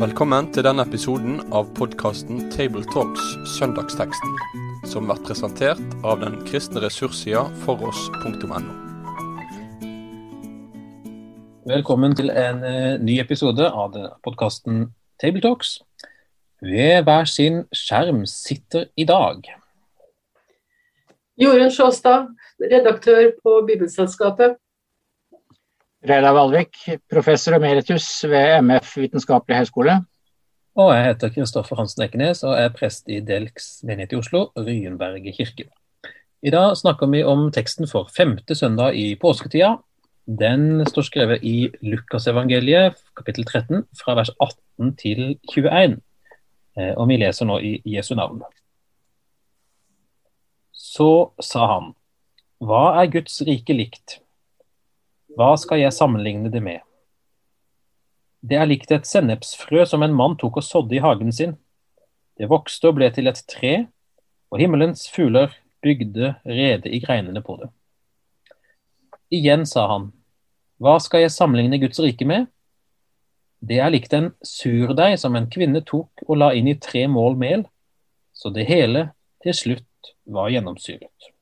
Velkommen 0.00 0.46
til 0.48 0.64
denne 0.64 0.86
episoden 0.86 1.34
av 1.52 1.66
podkasten 1.76 2.46
Tabletalks 2.54 3.20
Søndagsteksten, 3.58 4.38
som 4.88 5.04
blir 5.04 5.18
presentert 5.26 5.82
av 6.00 6.22
den 6.22 6.38
kristne 6.46 6.80
ressurssida 6.80 7.42
foross.no. 7.66 8.60
Velkommen 11.68 12.16
til 12.16 12.32
en 12.32 12.64
eh, 12.64 12.96
ny 12.96 13.18
episode 13.20 13.68
av 13.68 13.98
podkasten 14.24 14.86
Tabletalks. 15.20 15.74
Ved 16.64 17.04
hver 17.04 17.28
sin 17.28 17.66
skjerm 17.68 18.24
sitter 18.24 18.88
i 18.96 19.04
dag 19.04 19.44
Jorunn 21.36 21.76
Sjåstad, 21.76 22.32
redaktør 22.72 23.34
på 23.44 23.60
Bibelselskapet. 23.68 24.56
Reidar 26.00 26.32
Valvik, 26.32 26.78
professor 27.12 27.58
emeritus 27.58 28.06
ved 28.24 28.62
MF 28.64 28.94
vitenskapelig 29.02 29.58
høgskole. 29.58 29.98
Og 30.80 30.94
jeg 30.94 31.04
heter 31.04 31.32
Kristoffer 31.34 31.76
Hansen 31.76 32.06
Ekenes 32.06 32.40
og 32.40 32.54
er 32.56 32.70
prest 32.72 33.10
i 33.12 33.18
Delks 33.20 33.82
menighet 33.84 34.14
i 34.14 34.16
Oslo, 34.16 34.46
Ryenberget 34.56 35.36
kirke. 35.36 35.66
I 36.40 36.52
dag 36.54 36.72
snakker 36.80 37.10
vi 37.12 37.20
om 37.20 37.50
teksten 37.52 37.84
for 37.90 38.08
femte 38.16 38.56
søndag 38.56 38.96
i 38.96 39.12
påsketida. 39.20 39.74
Den 40.24 40.86
står 40.88 41.04
skrevet 41.10 41.44
i 41.44 41.68
Lukasevangeliet, 41.84 42.96
kapittel 43.18 43.44
13, 43.44 43.84
fra 44.00 44.16
vers 44.16 44.32
18 44.40 44.96
til 44.96 45.22
21. 45.52 46.00
Eh, 46.78 46.94
og 46.96 47.10
vi 47.12 47.20
leser 47.20 47.44
nå 47.44 47.60
i 47.60 47.74
Jesu 47.84 48.14
navn. 48.16 48.40
Så 50.72 51.12
sa 51.44 51.68
han, 51.74 51.92
hva 52.56 53.02
er 53.02 53.12
Guds 53.12 53.42
rike 53.44 53.76
likt? 53.76 54.22
Hva 55.40 55.54
skal 55.56 55.78
jeg 55.80 55.96
sammenligne 55.96 56.50
det 56.52 56.60
med? 56.60 56.82
Det 58.44 58.58
er 58.60 58.66
likt 58.68 58.90
et 58.92 59.06
sennepsfrø 59.08 59.86
som 59.88 60.02
en 60.04 60.12
mann 60.12 60.34
tok 60.36 60.58
og 60.60 60.66
sådde 60.66 60.98
i 60.98 61.00
hagen 61.00 61.32
sin. 61.32 61.54
Det 62.36 62.50
vokste 62.50 62.90
og 62.90 62.98
ble 62.98 63.08
til 63.08 63.30
et 63.30 63.40
tre, 63.48 63.86
og 64.52 64.60
himmelens 64.60 65.06
fugler 65.08 65.54
bygde 65.80 66.34
rede 66.44 66.92
i 66.92 67.00
greinene 67.00 67.40
på 67.40 67.56
det. 67.56 67.70
Igjen 69.32 69.64
sa 69.64 69.86
han, 69.94 70.10
hva 70.76 70.98
skal 71.00 71.24
jeg 71.24 71.32
sammenligne 71.32 71.80
Guds 71.80 72.04
rike 72.04 72.28
med? 72.28 72.50
Det 73.64 73.80
er 73.80 73.96
likt 73.96 74.12
en 74.12 74.34
surdeig 74.44 75.16
som 75.24 75.40
en 75.40 75.48
kvinne 75.48 75.80
tok 75.88 76.28
og 76.28 76.36
la 76.36 76.52
inn 76.52 76.68
i 76.68 76.76
tre 76.76 77.06
mål 77.08 77.40
mel, 77.40 77.64
så 78.36 78.52
det 78.52 78.68
hele 78.68 79.08
til 79.40 79.56
slutt 79.56 80.16
var 80.28 80.52
gjennomsyret. 80.52 81.32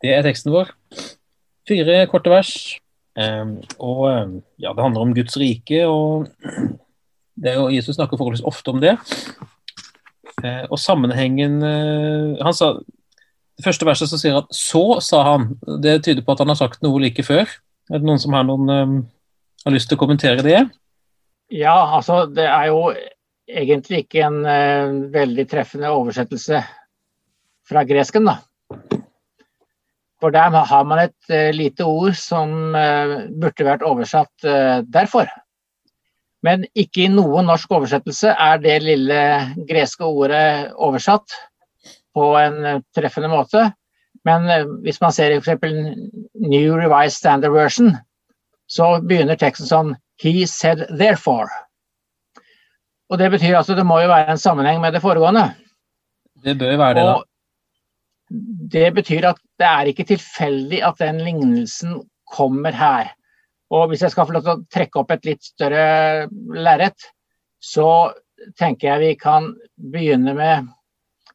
Det 0.00 0.12
er 0.14 0.24
teksten 0.24 0.52
vår. 0.54 0.70
Fire 1.68 2.04
korte 2.10 2.32
vers. 2.32 2.54
Um, 3.18 3.58
og 3.82 4.06
ja, 4.62 4.72
det 4.72 4.82
handler 4.84 5.04
om 5.04 5.14
Guds 5.14 5.36
rike, 5.40 5.82
og 5.86 6.28
det 7.40 7.52
er 7.52 7.58
jo, 7.58 7.68
Jesus 7.74 7.98
snakker 7.98 8.16
forholdsvis 8.16 8.46
ofte 8.48 8.72
om 8.72 8.80
det. 8.80 8.96
Uh, 10.40 10.64
og 10.70 10.78
sammenhengen 10.80 11.58
uh, 11.60 12.38
Han 12.40 12.54
sa 12.56 12.78
Det 13.58 13.66
første 13.66 13.84
verset 13.84 14.08
så 14.08 14.16
sier 14.16 14.38
han 14.38 14.46
'så', 14.48 15.00
sa 15.04 15.22
han. 15.22 15.58
Det 15.82 16.04
tyder 16.04 16.24
på 16.24 16.32
at 16.32 16.38
han 16.38 16.48
har 16.48 16.56
sagt 16.56 16.82
noe 16.82 17.00
like 17.00 17.22
før. 17.22 17.44
Er 17.92 17.98
det 17.98 18.06
noen 18.06 18.18
som 18.18 18.32
har, 18.32 18.46
noen, 18.48 18.70
um, 18.70 18.94
har 19.66 19.74
lyst 19.74 19.90
til 19.90 19.98
å 19.98 20.00
kommentere 20.00 20.42
det? 20.42 20.62
Ja, 21.52 21.96
altså 21.96 22.24
det 22.24 22.46
er 22.46 22.70
jo 22.70 22.94
egentlig 23.44 24.06
ikke 24.06 24.24
en 24.24 24.40
uh, 24.46 25.12
veldig 25.12 25.44
treffende 25.50 25.92
oversettelse 25.92 26.62
fra 27.68 27.84
gresken, 27.84 28.24
da. 28.24 28.38
For 30.20 30.30
der 30.34 30.52
har 30.52 30.84
man 30.84 31.06
et 31.06 31.32
uh, 31.32 31.50
lite 31.56 31.86
ord 31.86 32.16
som 32.18 32.74
uh, 32.76 33.26
burde 33.40 33.66
vært 33.66 33.86
oversatt 33.86 34.32
uh, 34.44 34.80
'derfor'. 34.84 35.30
Men 36.44 36.64
ikke 36.74 37.04
i 37.04 37.12
noen 37.12 37.48
norsk 37.48 37.72
oversettelse 37.76 38.32
er 38.32 38.60
det 38.60 38.78
lille 38.82 39.20
greske 39.68 40.04
ordet 40.04 40.72
oversatt 40.72 41.34
på 42.16 42.30
en 42.40 42.80
treffende 42.96 43.28
måte. 43.28 43.66
Men 44.24 44.48
hvis 44.80 45.00
man 45.00 45.12
ser 45.12 45.36
f.eks. 45.36 45.60
New 45.60 46.76
Revised 46.76 47.18
Standard 47.18 47.52
Version, 47.52 47.92
så 48.68 49.02
begynner 49.04 49.36
teksten 49.36 49.68
sånn 49.68 49.92
'He 50.20 50.46
said 50.46 50.86
therefore'. 50.88 51.52
Og 53.10 53.18
Det 53.18 53.30
betyr 53.30 53.56
altså 53.58 53.74
det 53.74 53.86
må 53.86 54.00
jo 54.00 54.08
være 54.08 54.30
en 54.30 54.38
sammenheng 54.38 54.80
med 54.80 54.94
det 54.94 55.02
foregående. 55.02 55.50
Det 56.44 56.58
bør 56.58 56.76
være 56.76 56.94
det, 56.94 57.04
da. 57.04 57.14
Og 57.14 57.24
det 58.30 58.90
betyr 58.94 59.26
at 59.32 59.40
det 59.58 59.68
er 59.68 59.90
ikke 59.90 60.06
tilfeldig 60.12 60.82
at 60.86 61.00
den 61.02 61.18
lignelsen 61.24 62.00
kommer 62.30 62.74
her. 62.76 63.10
Og 63.74 63.90
hvis 63.90 64.04
jeg 64.04 64.14
skal 64.14 64.26
få 64.26 64.34
lov 64.34 64.44
til 64.46 64.52
å 64.54 64.68
trekke 64.70 65.00
opp 65.02 65.10
et 65.14 65.26
litt 65.26 65.46
større 65.46 66.28
lerret, 66.54 67.10
så 67.62 68.12
tenker 68.58 68.88
jeg 68.88 69.02
vi 69.02 69.16
kan 69.20 69.50
begynne 69.92 70.34
med 70.36 70.70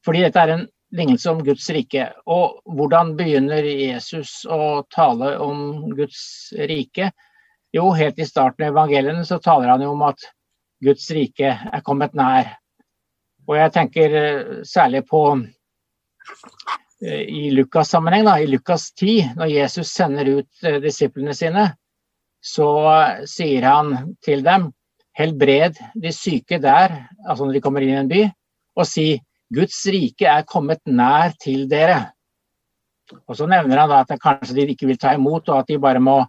Fordi 0.05 0.21
dette 0.21 0.37
er 0.37 0.51
en 0.53 0.65
lignelse 0.93 1.31
om 1.31 1.39
Guds 1.41 1.65
rike. 1.73 2.03
Og 2.29 2.59
hvordan 2.77 3.15
begynner 3.17 3.65
Jesus 3.65 4.43
å 4.45 4.83
tale 4.93 5.31
om 5.41 5.89
Guds 5.97 6.53
rike? 6.69 7.09
Jo, 7.73 7.89
helt 7.97 8.19
i 8.21 8.27
starten 8.29 8.67
av 8.67 8.75
evangeliene 8.75 9.25
så 9.25 9.39
taler 9.41 9.73
han 9.73 9.81
jo 9.81 9.95
om 9.95 10.03
at 10.05 10.27
Guds 10.85 11.09
rike 11.15 11.55
er 11.57 11.83
kommet 11.87 12.13
nær. 12.13 12.53
Og 13.49 13.57
jeg 13.57 13.73
tenker 13.73 14.15
særlig 14.61 15.01
på 15.09 15.25
i 17.05 17.51
Lukas 17.53 17.91
sammenheng, 17.93 18.25
da, 18.25 18.39
i 18.41 18.47
Lukas 18.49 18.89
10, 18.93 19.35
når 19.37 19.51
Jesus 19.51 19.91
sender 19.93 20.29
ut 20.39 20.65
eh, 20.65 20.79
disiplene 20.83 21.35
sine, 21.37 21.67
så 22.45 22.69
sier 23.29 23.65
han 23.65 24.15
til 24.25 24.43
dem 24.45 24.69
helbred 25.17 25.77
de 26.01 26.11
syke 26.13 26.59
der, 26.61 26.93
altså 27.25 27.45
når 27.45 27.57
de 27.57 27.63
kommer 27.63 27.85
inn 27.85 27.93
i 27.93 27.99
en 28.01 28.11
by, 28.11 28.25
og 28.75 28.89
si 28.89 29.15
Guds 29.53 29.77
rike 29.93 30.27
er 30.27 30.45
kommet 30.49 30.81
nær 30.89 31.35
til 31.41 31.67
dere. 31.69 32.11
Og 33.29 33.37
Så 33.37 33.45
nevner 33.47 33.83
han 33.83 33.91
da 33.91 34.01
at 34.01 34.21
kanskje 34.21 34.55
de 34.57 34.73
ikke 34.73 34.89
vil 34.89 34.99
ta 35.01 35.13
imot, 35.13 35.49
og 35.49 35.61
at 35.61 35.69
de 35.69 35.79
bare 35.81 36.01
må 36.01 36.19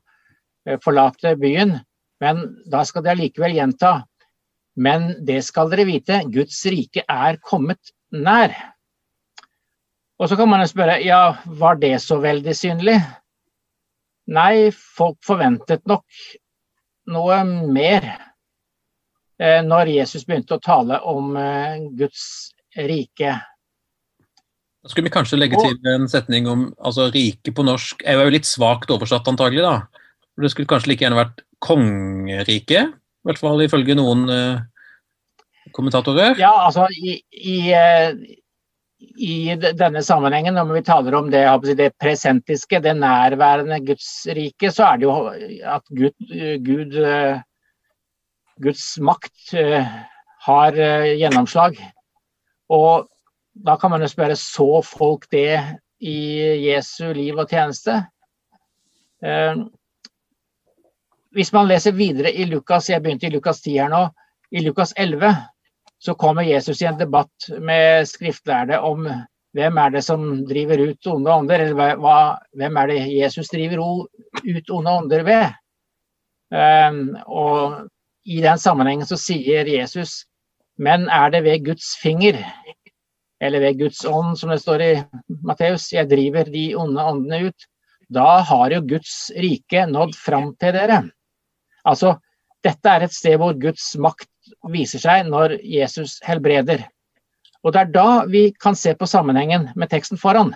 eh, 0.67 0.77
forlate 0.85 1.37
byen. 1.41 1.79
Men 2.21 2.43
da 2.69 2.85
skal 2.85 3.05
de 3.05 3.13
allikevel 3.13 3.57
gjenta. 3.57 3.99
Men 4.77 5.15
det 5.25 5.43
skal 5.45 5.71
dere 5.73 5.87
vite, 5.89 6.21
Guds 6.33 6.61
rike 6.69 7.05
er 7.09 7.41
kommet 7.41 7.93
nær. 8.13 8.53
Og 10.17 10.31
så 10.31 10.37
kan 10.39 10.49
man 10.49 10.65
spørre 10.69 11.01
ja, 11.05 11.37
var 11.61 11.79
det 11.81 11.97
så 12.05 12.19
veldig 12.23 12.55
synlig? 12.57 12.97
Nei, 14.33 14.71
folk 14.73 15.19
forventet 15.25 15.85
nok 15.87 16.05
noe 17.13 17.43
mer 17.47 18.07
eh, 19.39 19.61
når 19.63 19.93
Jesus 19.93 20.25
begynte 20.27 20.57
å 20.57 20.63
tale 20.63 20.99
om 21.07 21.37
eh, 21.39 21.85
Guds 21.99 22.25
rike. 22.77 23.37
Da 24.87 24.91
skulle 24.91 25.09
vi 25.09 25.15
kanskje 25.15 25.39
legge 25.39 25.61
til 25.61 25.93
en 25.93 26.09
setning 26.11 26.49
om 26.51 26.69
altså 26.79 27.09
rike 27.15 27.53
på 27.55 27.65
norsk 27.67 28.03
er 28.07 28.19
jo 28.23 28.35
litt 28.35 28.49
svakt 28.49 28.91
oversatt 28.95 29.29
antagelig 29.31 29.65
da. 29.67 29.77
Det 30.37 30.51
skulle 30.53 30.71
kanskje 30.71 30.93
like 30.93 31.05
gjerne 31.05 31.19
vært 31.19 31.45
kongerike, 31.65 32.83
i 32.93 33.27
hvert 33.27 33.41
fall 33.41 33.63
ifølge 33.65 33.97
noen 33.97 34.27
uh, 34.29 34.61
kommentatorer? 35.75 36.37
Ja, 36.39 36.53
altså 36.67 36.85
i, 36.93 37.17
i 37.33 37.57
i 39.17 39.55
denne 39.57 40.01
sammenhengen, 40.03 40.57
når 40.57 40.73
vi 40.73 40.83
taler 40.87 41.15
om 41.19 41.29
det, 41.33 41.45
det 41.77 41.91
presentiske, 42.01 42.81
det 42.81 42.95
nærværende 42.97 43.81
Guds 43.85 44.09
rike, 44.37 44.71
så 44.73 44.87
er 44.91 45.01
det 45.01 45.09
jo 45.09 45.17
at 45.77 45.91
Gud, 45.93 46.15
Gud, 46.65 46.97
Guds 48.63 48.85
makt 49.05 49.53
eh, 49.55 49.85
har 50.47 50.79
eh, 50.81 51.13
gjennomslag. 51.21 51.77
Og 52.73 53.09
da 53.67 53.77
kan 53.81 53.93
man 53.93 54.05
jo 54.05 54.11
spørre 54.11 54.37
så 54.41 54.81
folk 54.85 55.29
det 55.33 55.61
i 56.01 56.19
Jesu 56.67 57.11
liv 57.17 57.37
og 57.37 57.51
tjeneste? 57.53 57.99
Eh, 59.25 59.61
hvis 61.37 61.53
man 61.53 61.69
leser 61.69 61.97
videre 61.97 62.33
i 62.33 62.49
Lukas, 62.49 62.89
jeg 62.91 63.05
begynte 63.05 63.29
i 63.29 63.35
Lukas 63.35 63.61
10 63.61 63.77
her 63.77 63.93
nå, 63.93 64.07
i 64.57 64.63
Lukas 64.65 64.95
11 64.97 65.35
så 65.99 66.15
kommer 66.15 66.47
Jesus 66.47 66.83
i 66.83 66.89
en 66.89 66.99
debatt 66.99 67.49
med 67.59 68.09
skriftlærde 68.09 68.81
om 68.85 69.07
hvem 69.57 69.79
er 69.81 69.95
det 69.95 70.03
som 70.05 70.25
driver 70.47 70.83
ut 70.91 71.09
onde 71.09 71.33
ånder, 71.33 71.63
eller 71.65 71.97
hva, 71.97 72.17
hvem 72.53 72.77
er 72.77 72.91
det 72.93 72.99
Jesus 73.15 73.49
driver 73.49 73.81
ut 74.45 74.73
onde 74.77 74.97
ånder 75.01 75.25
ved? 75.25 75.47
Um, 76.53 77.17
og 77.27 77.87
i 78.29 78.43
den 78.45 78.61
sammenhengen 78.61 79.09
så 79.09 79.17
sier 79.19 79.67
Jesus 79.67 80.27
men 80.77 81.09
er 81.09 81.31
det 81.33 81.43
ved 81.47 81.65
Guds 81.65 81.95
finger, 82.03 82.37
eller 83.41 83.63
ved 83.65 83.79
Guds 83.81 84.05
ånd, 84.05 84.37
som 84.37 84.53
det 84.53 84.61
står 84.61 84.85
i 84.85 84.93
Matteus, 85.45 85.89
jeg 85.93 86.09
driver 86.11 86.49
de 86.53 86.67
onde 86.77 87.05
åndene 87.13 87.49
ut, 87.49 87.69
da 88.13 88.43
har 88.47 88.75
jo 88.75 88.85
Guds 88.87 89.31
rike 89.35 89.87
nådd 89.91 90.15
fram 90.21 90.53
til 90.61 90.77
dere. 90.77 91.01
Altså, 91.89 92.17
dette 92.65 92.93
er 92.93 93.07
et 93.07 93.15
sted 93.15 93.39
hvor 93.41 93.57
Guds 93.61 93.95
makt 94.03 94.29
viser 94.73 95.03
seg 95.03 95.29
når 95.31 95.59
Jesus 95.63 96.19
helbreder. 96.27 96.85
Og 97.65 97.73
Det 97.73 97.81
er 97.81 97.93
da 97.95 98.25
vi 98.31 98.51
kan 98.63 98.77
se 98.79 98.95
på 98.95 99.09
sammenhengen 99.11 99.71
med 99.75 99.91
teksten 99.91 100.19
foran. 100.19 100.55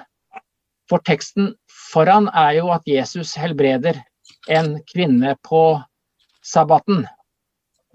For 0.91 1.03
teksten 1.07 1.55
foran 1.93 2.29
er 2.35 2.59
jo 2.61 2.71
at 2.75 2.87
Jesus 2.87 3.35
helbreder 3.39 3.99
en 4.49 4.77
kvinne 4.93 5.37
på 5.47 5.81
sabbaten. 6.43 7.07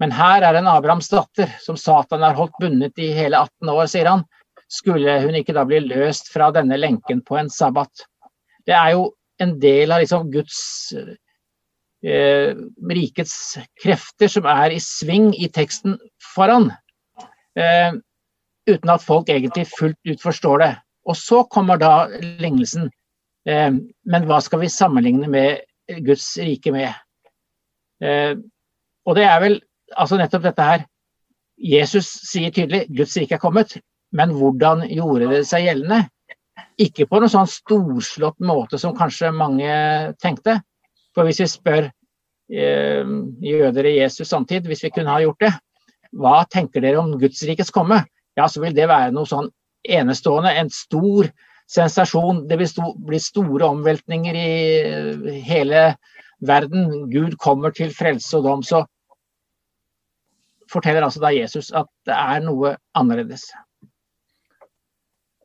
Men 0.00 0.12
her 0.12 0.44
er 0.44 0.58
en 0.58 0.68
Abrahams 0.68 1.08
datter 1.08 1.52
som 1.64 1.78
Satan 1.80 2.24
har 2.24 2.36
holdt 2.36 2.56
bundet 2.60 2.98
i 3.00 3.12
hele 3.16 3.40
18 3.40 3.72
år, 3.72 3.86
sier 3.88 4.10
han. 4.10 4.24
Skulle 4.68 5.20
hun 5.22 5.36
ikke 5.38 5.54
da 5.56 5.64
bli 5.64 5.80
løst 5.84 6.28
fra 6.32 6.50
denne 6.52 6.76
lenken 6.76 7.22
på 7.24 7.38
en 7.40 7.48
sabbat? 7.52 8.04
Det 8.66 8.74
er 8.76 8.96
jo 8.96 9.12
en 9.40 9.56
del 9.62 9.92
av 9.94 10.02
liksom 10.02 10.28
Guds 10.32 10.58
rikets 12.04 13.56
krefter 13.82 14.28
som 14.30 14.44
er 14.46 14.74
i 14.74 14.80
sving 14.82 15.30
i 15.34 15.48
teksten 15.48 15.96
foran. 16.34 16.68
Eh, 17.56 17.92
uten 18.68 18.92
at 18.92 19.04
folk 19.04 19.30
egentlig 19.32 19.66
fullt 19.70 19.98
ut 20.04 20.22
forstår 20.22 20.62
det. 20.62 20.72
Og 21.06 21.16
så 21.16 21.42
kommer 21.50 21.80
da 21.80 22.06
lignelsen. 22.42 22.90
Eh, 23.48 23.70
men 24.04 24.28
hva 24.28 24.40
skal 24.44 24.60
vi 24.64 24.72
sammenligne 24.72 25.30
med 25.30 25.64
Guds 26.04 26.34
rike 26.42 26.72
med? 26.74 26.92
Eh, 28.02 28.34
og 29.06 29.16
det 29.16 29.24
er 29.24 29.40
vel 29.40 29.60
altså 29.96 30.18
nettopp 30.18 30.44
dette 30.48 30.68
her. 30.68 30.84
Jesus 31.56 32.08
sier 32.28 32.52
tydelig 32.52 32.84
Guds 32.92 33.16
rike 33.16 33.38
er 33.38 33.40
kommet, 33.40 33.78
men 34.12 34.34
hvordan 34.36 34.84
gjorde 34.90 35.30
det 35.30 35.44
seg 35.48 35.64
gjeldende? 35.64 36.02
Ikke 36.82 37.06
på 37.08 37.20
noen 37.20 37.32
sånn 37.32 37.48
storslått 37.48 38.42
måte 38.44 38.80
som 38.80 38.96
kanskje 38.96 39.30
mange 39.32 39.70
tenkte. 40.20 40.58
For 41.16 41.24
hvis 41.24 41.40
vi 41.40 41.48
spør 41.48 41.88
eh, 41.88 43.14
jøder 43.40 43.88
i 43.88 43.96
Jesus 44.02 44.28
samtid, 44.28 44.68
hvis 44.68 44.84
vi 44.84 44.92
kunne 44.92 45.14
ha 45.14 45.22
gjort 45.24 45.46
det, 45.46 45.52
hva 46.16 46.42
tenker 46.52 46.84
dere 46.84 47.00
om 47.00 47.16
Guds 47.20 47.42
rikes 47.48 47.72
komme? 47.74 48.02
Ja, 48.36 48.48
så 48.52 48.60
vil 48.62 48.76
det 48.76 48.88
være 48.90 49.14
noe 49.16 49.28
sånn 49.28 49.48
enestående, 49.96 50.52
en 50.52 50.70
stor 50.72 51.30
sensasjon. 51.72 52.44
Det 52.50 52.58
vil 52.60 52.68
sto, 52.70 52.92
bli 53.08 53.20
store 53.22 53.70
omveltninger 53.72 54.36
i 54.36 55.40
hele 55.46 55.88
verden. 56.44 57.08
Gud 57.12 57.38
kommer 57.42 57.74
til 57.74 57.94
frelse 57.96 58.36
og 58.38 58.46
dom. 58.46 58.64
Så 58.66 58.84
forteller 60.72 61.06
altså 61.06 61.22
da 61.22 61.32
Jesus 61.34 61.72
at 61.74 61.88
det 62.06 62.16
er 62.16 62.44
noe 62.44 62.76
annerledes. 62.98 63.48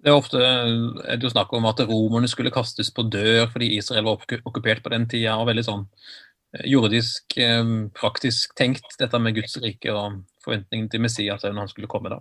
Det 0.02 0.10
er 0.10 0.18
ofte 0.18 0.42
er 0.42 1.20
det 1.20 1.28
jo 1.28 1.34
snakk 1.34 1.52
om 1.54 1.68
at 1.70 1.84
romerne 1.86 2.30
skulle 2.30 2.54
kastes 2.54 2.90
på 2.94 3.06
dør 3.14 3.46
fordi 3.52 3.76
Israel 3.78 4.08
var 4.08 4.24
okkupert 4.42 4.82
på 4.84 4.94
den 4.94 5.08
tida. 5.10 5.36
og 5.38 5.48
veldig 5.52 5.66
sånn 5.68 5.84
eh, 6.56 6.66
jordisk, 6.74 7.38
eh, 7.38 7.62
praktisk 7.98 8.56
tenkt, 8.58 8.98
dette 9.00 9.22
med 9.22 9.38
Guds 9.38 9.58
rike 9.62 9.94
og 9.94 10.24
forventningen 10.46 10.90
til 10.90 11.04
Messias 11.06 11.46
når 11.46 11.64
han 11.66 11.70
skulle 11.70 11.92
komme. 11.92 12.10
da. 12.10 12.20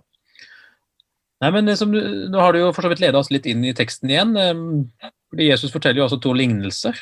Nei, 1.41 1.51
men 1.57 1.73
som, 1.75 1.89
Nå 1.91 2.37
har 2.37 2.53
du 2.53 2.61
jo 2.61 2.69
for 2.75 2.85
så 2.85 2.91
vidt 2.91 3.01
leda 3.01 3.17
oss 3.17 3.33
litt 3.33 3.49
inn 3.49 3.65
i 3.65 3.73
teksten 3.73 4.13
igjen. 4.13 4.37
Eh, 4.37 5.11
fordi 5.33 5.49
Jesus 5.49 5.73
forteller 5.73 6.03
jo 6.03 6.05
altså 6.09 6.21
to 6.21 6.35
lignelser. 6.37 6.97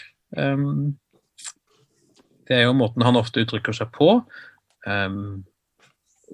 Det 2.50 2.56
er 2.56 2.68
jo 2.68 2.76
måten 2.78 3.02
han 3.02 3.18
ofte 3.18 3.42
uttrykker 3.42 3.74
seg 3.74 3.90
på. 3.96 4.14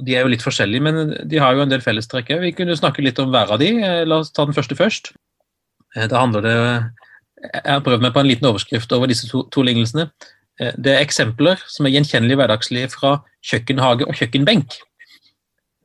De 0.04 0.16
er 0.16 0.26
jo 0.26 0.32
litt 0.32 0.44
forskjellige, 0.44 0.84
men 0.84 1.14
de 1.24 1.40
har 1.40 1.56
jo 1.56 1.64
en 1.64 1.72
del 1.72 1.84
fellestrekk. 1.84 2.34
Vi 2.42 2.54
kunne 2.58 2.76
snakke 2.76 3.04
litt 3.06 3.20
om 3.22 3.32
hver 3.32 3.54
av 3.56 3.62
de. 3.62 3.72
Eh, 3.80 4.04
la 4.08 4.20
oss 4.24 4.34
ta 4.36 4.46
den 4.48 4.56
første 4.56 4.76
først. 4.76 5.14
Eh, 5.96 6.08
da 6.12 6.24
handler 6.24 6.44
det 6.44 6.56
Jeg 7.46 7.62
har 7.68 7.84
prøvd 7.86 8.02
meg 8.02 8.14
på 8.16 8.20
en 8.24 8.28
liten 8.28 8.48
overskrift 8.50 8.92
over 8.96 9.08
disse 9.08 9.28
to, 9.30 9.44
to 9.54 9.62
lignelsene. 9.62 10.10
Eh, 10.60 10.74
det 10.78 10.96
er 10.96 11.04
eksempler 11.04 11.62
som 11.70 11.86
er 11.86 11.94
gjenkjennelige 11.94 12.40
hverdagslige 12.42 12.92
fra 12.96 13.20
kjøkkenhage 13.46 14.08
og 14.08 14.18
kjøkkenbenk. 14.18 14.80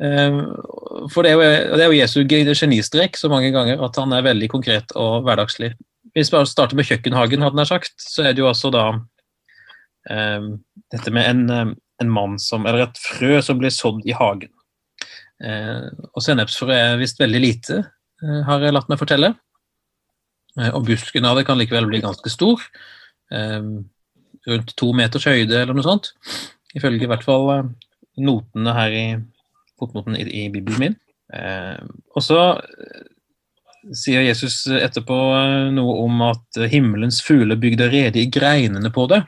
For 0.00 1.26
det 1.26 1.28
er 1.28 1.34
jo, 1.36 1.48
det 1.76 1.82
er 1.84 1.90
jo 1.90 1.98
Jesu 1.98 2.22
genistrek 2.24 3.18
så 3.20 3.28
mange 3.28 3.50
ganger 3.52 3.82
at 3.84 3.98
han 4.00 4.14
er 4.16 4.24
veldig 4.24 4.48
konkret 4.48 4.94
og 4.96 5.26
hverdagslig. 5.26 5.74
Hvis 6.16 6.32
vi 6.32 6.40
starter 6.48 6.78
med 6.78 6.88
kjøkkenhagen, 6.88 7.44
hadde 7.44 7.60
jeg 7.60 7.68
sagt, 7.68 7.92
så 8.00 8.24
er 8.24 8.32
det 8.32 8.40
jo 8.40 8.48
også 8.48 8.70
da 8.72 8.86
um, 10.08 10.46
dette 10.88 11.12
med 11.12 11.28
en, 11.28 11.74
en 12.00 12.10
mann 12.10 12.38
som, 12.40 12.66
eller 12.66 12.86
et 12.86 13.00
frø 13.00 13.38
som 13.44 13.60
blir 13.60 13.72
sådd 13.74 14.06
i 14.08 14.16
hagen. 14.16 14.52
Eh, 15.44 15.86
og 16.12 16.24
Sennepsfrø 16.24 16.72
er 16.74 16.98
visst 17.00 17.20
veldig 17.20 17.40
lite, 17.40 17.80
eh, 18.22 18.40
har 18.46 18.64
jeg 18.64 18.76
latt 18.76 18.90
meg 18.92 19.00
fortelle. 19.00 19.34
Eh, 20.58 20.70
og 20.74 20.86
busken 20.88 21.28
av 21.28 21.38
det 21.38 21.46
kan 21.48 21.60
likevel 21.60 21.88
bli 21.90 22.02
ganske 22.04 22.32
stor. 22.32 22.62
Eh, 23.32 23.60
rundt 24.48 24.74
to 24.76 24.92
meters 24.96 25.28
høyde 25.28 25.62
eller 25.62 25.76
noe 25.76 25.86
sånt. 25.86 26.12
Ifølge 26.76 27.06
i 27.06 27.10
hvert 27.10 27.26
fall 27.26 27.46
eh, 27.54 27.70
notene 28.24 28.74
her 28.76 28.96
i 28.96 29.06
fotnoten 29.80 30.18
i, 30.18 30.26
i 30.44 30.48
Bibelen 30.52 30.80
min. 30.80 30.98
Eh, 31.32 31.78
og 32.14 32.24
så 32.24 32.40
sier 33.96 34.26
Jesus 34.26 34.66
etterpå 34.68 35.16
noe 35.72 35.92
om 36.02 36.18
at 36.26 36.58
himmelens 36.68 37.22
fugler 37.24 37.56
bygde 37.56 37.88
rede 37.88 38.20
i 38.20 38.28
greinene 38.32 38.90
på 38.92 39.06
det. 39.08 39.22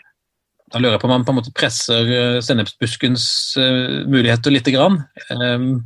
Da 0.72 0.80
lurer 0.80 0.96
jeg 0.96 1.02
på 1.02 1.08
om 1.08 1.12
man 1.12 1.24
på 1.26 1.34
en 1.34 1.38
måte 1.40 1.52
presser 1.56 2.08
eh, 2.08 2.40
sennepsbuskens 2.44 3.26
uh, 3.60 4.02
muligheter 4.08 4.54
lite 4.54 4.72
grann. 4.72 5.02
Um, 5.28 5.82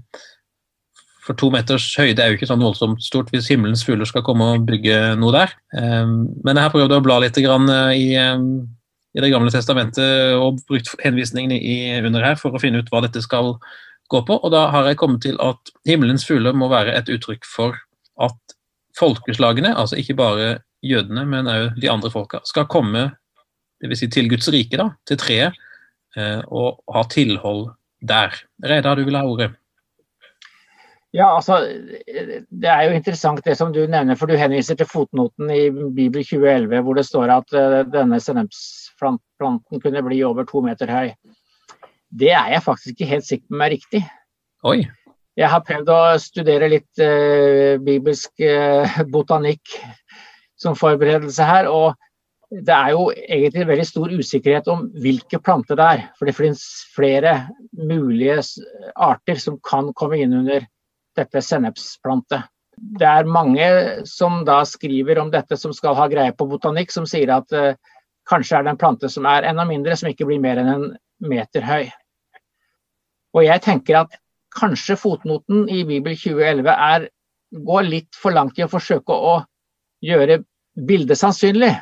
for 1.27 1.35
to 1.35 1.51
meters 1.51 1.89
høyde 1.99 2.23
er 2.23 2.31
jo 2.31 2.37
ikke 2.39 2.47
sånn 2.47 2.63
voldsomt 2.63 3.03
stort 3.03 3.33
hvis 3.35 3.49
himmelens 3.51 3.83
fugler 3.83 4.07
skal 4.07 4.23
komme 4.27 4.47
og 4.55 4.69
bygge 4.69 5.17
noe 5.19 5.35
der. 5.35 5.57
Um, 5.75 6.29
men 6.47 6.55
jeg 6.55 6.69
har 6.69 6.75
prøvd 6.75 6.95
å 6.95 7.03
bla 7.03 7.19
litt 7.25 7.41
grann, 7.43 7.67
i, 7.97 8.13
um, 8.23 8.63
i, 9.17 9.25
Det 9.25 9.33
gamle 9.33 9.51
testamentet 9.51 10.39
og 10.39 10.63
brukt 10.71 10.95
henvisningene 11.03 12.07
under 12.07 12.23
her 12.23 12.39
for 12.39 12.55
å 12.55 12.63
finne 12.63 12.79
ut 12.79 12.93
hva 12.95 13.03
dette 13.03 13.25
skal 13.25 13.57
gå 14.13 14.23
på. 14.23 14.39
Og 14.39 14.55
da 14.55 14.69
har 14.71 14.87
jeg 14.87 15.03
kommet 15.03 15.25
til 15.27 15.41
at 15.43 15.75
himmelens 15.89 16.29
fugler 16.29 16.55
må 16.55 16.71
være 16.71 16.95
et 16.95 17.11
uttrykk 17.11 17.49
for 17.49 17.75
at 18.23 18.57
folkeslagene, 18.97 19.75
altså 19.75 19.99
ikke 19.99 20.15
bare 20.17 20.59
jødene, 20.87 21.27
men 21.27 21.51
òg 21.51 21.81
de 21.83 21.91
andre 21.91 22.13
folka, 22.13 22.39
skal 22.47 22.71
komme 22.71 23.09
dvs. 23.83 24.03
Si 24.03 24.09
til 24.13 24.31
Guds 24.31 24.49
rike, 24.53 24.79
da, 24.81 24.91
til 25.09 25.21
treet, 25.21 25.57
eh, 26.17 26.43
og 26.47 26.83
ha 26.95 27.05
tilhold 27.13 27.69
der. 28.01 28.35
Reidar, 28.65 28.97
du 28.97 29.07
vil 29.07 29.19
ha 29.19 29.25
ordet? 29.27 29.53
Ja, 31.17 31.31
altså, 31.37 31.61
Det 32.51 32.69
er 32.69 32.83
jo 32.85 32.97
interessant 32.97 33.45
det 33.45 33.57
som 33.57 33.73
du 33.73 33.87
nevner, 33.87 34.19
for 34.19 34.29
du 34.29 34.37
henviser 34.37 34.77
til 34.77 34.89
fotnoten 34.91 35.51
i 35.51 35.71
Bibel 35.71 36.25
2011 36.25 36.83
hvor 36.85 36.99
det 36.99 37.07
står 37.07 37.33
at 37.33 37.57
uh, 37.57 37.81
denne 37.89 38.21
sennepsplanten 38.21 39.81
kunne 39.81 40.03
bli 40.05 40.23
over 40.27 40.45
to 40.45 40.61
meter 40.61 40.91
høy. 40.93 41.15
Det 42.11 42.33
er 42.35 42.53
jeg 42.53 42.63
faktisk 42.63 42.93
ikke 42.93 43.11
helt 43.15 43.29
sikker 43.29 43.47
på 43.49 43.57
om 43.57 43.65
er 43.65 43.75
riktig. 43.77 44.03
Oi. 44.65 44.79
Jeg 45.37 45.53
har 45.53 45.65
prøvd 45.65 45.93
å 45.93 46.01
studere 46.21 46.69
litt 46.73 47.01
uh, 47.01 47.77
bibelsk 47.87 48.45
uh, 48.45 49.01
botanikk 49.13 49.79
som 50.61 50.77
forberedelse 50.77 51.45
her. 51.49 51.71
og 51.71 51.95
det 52.51 52.73
er 52.73 52.93
jo 52.95 53.09
egentlig 53.11 53.67
veldig 53.67 53.87
stor 53.89 54.13
usikkerhet 54.15 54.69
om 54.71 54.85
hvilke 55.03 55.41
planter 55.43 55.79
det 55.79 55.87
er. 55.97 56.03
For 56.19 56.29
det 56.29 56.37
finnes 56.37 56.63
flere 56.95 57.33
mulige 57.75 58.39
arter 58.95 59.41
som 59.43 59.59
kan 59.67 59.91
komme 59.99 60.21
inn 60.23 60.37
under 60.45 60.67
dette 61.19 61.43
sennepsplantet. 61.43 62.47
Det 62.77 63.09
er 63.09 63.29
mange 63.29 63.67
som 64.07 64.43
da 64.47 64.61
skriver 64.69 65.19
om 65.19 65.33
dette 65.33 65.57
som 65.59 65.73
skal 65.75 65.97
ha 65.99 66.07
greie 66.13 66.35
på 66.37 66.47
botanikk, 66.47 66.93
som 66.93 67.07
sier 67.09 67.33
at 67.35 67.53
uh, 67.57 67.73
kanskje 68.29 68.59
er 68.59 68.67
det 68.67 68.75
en 68.75 68.81
plante 68.81 69.11
som 69.11 69.27
er 69.27 69.49
enda 69.49 69.65
mindre, 69.67 69.97
som 69.97 70.11
ikke 70.11 70.29
blir 70.29 70.43
mer 70.43 70.61
enn 70.61 70.71
en 70.75 70.87
meter 71.25 71.65
høy. 71.65 71.89
Og 73.37 73.47
jeg 73.47 73.65
tenker 73.65 74.03
at 74.05 74.21
kanskje 74.57 74.99
fotnoten 75.01 75.67
i 75.73 75.83
Bibel 75.89 76.15
2011 76.15 76.71
er, 76.73 77.09
går 77.67 77.89
litt 77.89 78.19
for 78.19 78.37
langt 78.37 78.59
i 78.61 78.65
å 78.65 78.71
forsøke 78.71 79.13
å 79.13 79.39
gjøre 80.05 80.43
bildet 80.87 81.19
sannsynlig. 81.19 81.73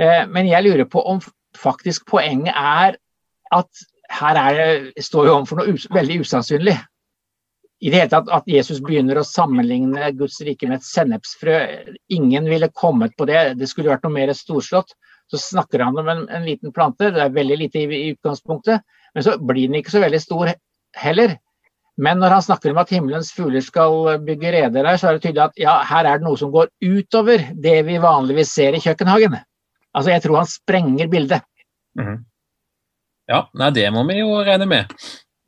Eh, 0.00 0.24
men 0.28 0.50
jeg 0.50 0.66
lurer 0.66 0.88
på 0.90 1.02
om 1.06 1.20
faktisk 1.58 2.08
poenget 2.10 2.54
er 2.54 2.98
at 3.54 3.84
her 4.14 4.40
er 4.40 4.58
står 5.02 5.26
vi 5.26 5.32
overfor 5.32 5.60
noe 5.60 5.74
us 5.74 5.86
veldig 5.92 6.20
usannsynlig. 6.24 6.74
I 7.84 7.90
det 7.92 7.98
hele 7.98 8.10
tatt 8.12 8.30
At 8.32 8.46
Jesus 8.48 8.80
begynner 8.80 9.18
å 9.20 9.26
sammenligne 9.26 10.10
Guds 10.16 10.38
rike 10.46 10.68
med 10.68 10.80
et 10.80 10.86
sennepsfrø. 10.88 11.56
Ingen 12.16 12.48
ville 12.48 12.70
kommet 12.72 13.16
på 13.18 13.26
det. 13.28 13.58
Det 13.60 13.68
skulle 13.68 13.92
vært 13.92 14.06
noe 14.06 14.14
mer 14.14 14.32
storslått. 14.36 14.94
Så 15.32 15.40
snakker 15.40 15.82
han 15.84 15.98
om 15.98 16.08
en, 16.08 16.22
en 16.32 16.46
liten 16.46 16.72
plante. 16.72 17.10
Det 17.12 17.20
er 17.20 17.34
veldig 17.34 17.58
lite 17.60 17.82
i, 17.82 17.88
i, 17.88 18.12
utgangspunktet. 18.14 18.84
Men 19.14 19.26
så 19.26 19.36
blir 19.40 19.68
den 19.68 19.80
ikke 19.80 19.92
så 19.92 20.04
veldig 20.04 20.20
stor 20.22 20.52
heller. 21.00 21.36
Men 22.00 22.18
når 22.18 22.38
han 22.38 22.46
snakker 22.46 22.72
om 22.72 22.80
at 22.82 22.90
himmelens 22.90 23.30
fugler 23.34 23.62
skal 23.62 24.16
bygge 24.24 24.54
reder 24.56 24.88
her, 24.88 24.98
så 24.98 25.10
er 25.10 25.18
det 25.18 25.26
tydelig 25.26 25.44
at 25.44 25.60
ja, 25.60 25.76
her 25.86 26.08
er 26.08 26.18
det 26.18 26.26
noe 26.26 26.40
som 26.40 26.50
går 26.54 26.72
utover 26.82 27.50
det 27.54 27.76
vi 27.86 28.00
vanligvis 28.02 28.54
ser 28.54 28.74
i 28.74 28.82
kjøkkenhagen. 28.82 29.36
Altså, 29.94 30.10
jeg 30.10 30.24
tror 30.24 30.40
han 30.40 30.50
sprenger 30.50 31.10
bildet. 31.10 31.44
Mm. 31.98 32.24
Ja, 33.30 33.44
nei, 33.56 33.70
det 33.76 33.86
må 33.94 34.02
vi 34.08 34.18
jo 34.20 34.40
regne 34.44 34.66
med. 34.68 34.90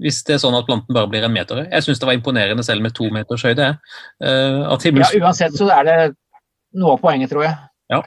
Hvis 0.03 0.21
det 0.29 0.37
er 0.37 0.43
sånn 0.43 0.57
at 0.57 0.67
planten 0.69 0.93
bare 0.95 1.09
blir 1.09 1.25
en 1.25 1.33
meter. 1.33 1.65
Jeg 1.65 1.85
syns 1.85 2.01
det 2.01 2.09
var 2.09 2.17
imponerende 2.19 2.65
selv 2.65 2.85
med 2.85 2.95
to 2.97 3.09
meters 3.13 3.45
høyde. 3.47 3.73
Uh, 4.21 4.77
himmels... 4.85 5.15
Ja, 5.17 5.25
uansett 5.25 5.57
så 5.57 5.69
er 5.73 5.89
det 5.89 5.97
noe 6.77 6.97
av 6.97 7.03
poenget, 7.03 7.33
tror 7.33 7.47
jeg. 7.47 7.57
Ja. 7.93 8.03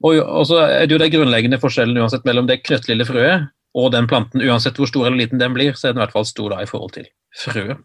Og, 0.00 0.16
så 0.48 0.62
er 0.64 0.88
det 0.88 0.96
jo 0.96 1.00
den 1.02 1.12
grunnleggende 1.12 1.60
forskjellen 1.60 2.00
uansett 2.00 2.24
mellom 2.28 2.48
det 2.48 2.62
knøttlille 2.64 3.04
frøet 3.08 3.50
og 3.76 3.90
den 3.94 4.08
planten. 4.10 4.42
Uansett 4.42 4.80
hvor 4.80 4.88
stor 4.88 5.06
eller 5.06 5.20
liten 5.20 5.40
den 5.40 5.54
blir, 5.56 5.76
så 5.76 5.88
er 5.88 5.94
den 5.94 6.00
i 6.00 6.04
hvert 6.06 6.16
fall 6.16 6.28
stor 6.28 6.54
da 6.54 6.62
i 6.64 6.68
forhold 6.68 6.96
til 6.96 7.08
frøet. 7.36 7.82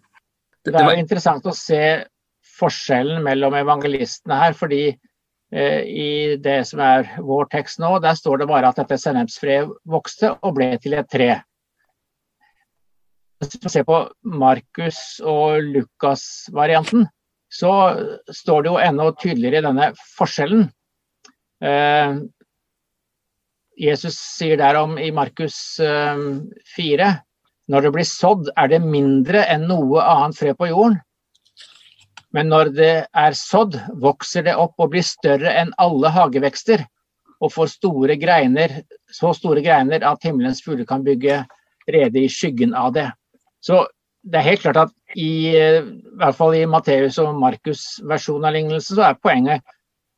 Det, 0.66 0.72
det 0.74 0.80
er 0.82 0.96
jo 0.96 1.04
interessant 1.04 1.46
å 1.46 1.54
se 1.54 1.82
forskjellen 2.56 3.20
mellom 3.26 3.54
evangelistene 3.60 4.40
her, 4.40 4.56
fordi 4.58 4.96
i 5.56 6.36
det 6.44 6.58
som 6.68 6.82
er 6.84 7.08
vår 7.24 7.48
tekst 7.54 7.80
nå, 7.80 7.94
der 8.04 8.18
står 8.20 8.42
det 8.42 8.48
bare 8.50 8.68
at 8.68 8.80
dette 8.82 8.98
sennepsfreet 9.00 9.70
vokste 9.88 10.34
og 10.44 10.58
ble 10.58 10.74
til 10.84 10.98
et 11.00 11.08
tre. 11.08 11.30
Hvis 13.40 13.56
vi 13.64 13.72
ser 13.72 13.86
på 13.88 14.02
Markus- 14.24 15.22
og 15.24 15.64
Lukas-varianten, 15.64 17.08
så 17.52 17.72
står 18.32 18.64
det 18.64 18.72
jo 18.72 18.82
enda 18.82 19.10
tydeligere 19.20 19.62
i 19.62 19.66
denne 19.66 19.90
forskjellen. 20.16 20.66
Eh, 21.64 22.18
Jesus 23.80 24.18
sier 24.18 24.60
derom 24.60 24.98
i 25.00 25.12
Markus 25.16 25.58
4 25.80 27.08
eh, 27.08 27.22
når 27.72 27.82
det 27.82 27.92
blir 27.96 28.06
sådd, 28.06 28.50
er 28.54 28.70
det 28.70 28.84
mindre 28.84 29.42
enn 29.50 29.66
noe 29.70 30.04
annet 30.04 30.38
fred 30.38 30.58
på 30.60 30.70
jorden. 30.70 31.00
Men 32.36 32.52
når 32.52 32.72
det 32.76 32.94
er 33.08 33.38
sådd, 33.40 33.78
vokser 34.04 34.44
det 34.48 34.58
opp 34.60 34.76
og 34.82 34.92
blir 34.92 35.06
større 35.08 35.54
enn 35.56 35.72
alle 35.82 36.12
hagevekster. 36.12 36.84
Og 37.44 37.52
får 37.52 37.74
store 37.76 38.16
greiner, 38.20 38.82
så 39.12 39.32
store 39.36 39.64
greiner 39.64 40.04
at 40.08 40.24
himmelens 40.24 40.62
fugler 40.64 40.88
kan 40.88 41.04
bygge 41.06 41.44
rede 41.92 42.24
i 42.24 42.32
skyggen 42.32 42.74
av 42.76 42.94
det. 42.96 43.08
Så 43.64 43.86
det 44.26 44.40
er 44.40 44.48
helt 44.50 44.64
klart 44.64 44.80
at 44.88 44.94
i, 45.16 45.54
i 45.54 46.18
hvert 46.18 46.38
fall 46.38 46.56
i 46.58 46.66
Matteus 46.68 47.20
og 47.22 47.36
Markus' 47.40 48.02
versjon 48.10 48.46
av 48.48 48.56
lignelsen, 48.56 48.98
så 48.98 49.06
er 49.10 49.20
poenget 49.22 49.62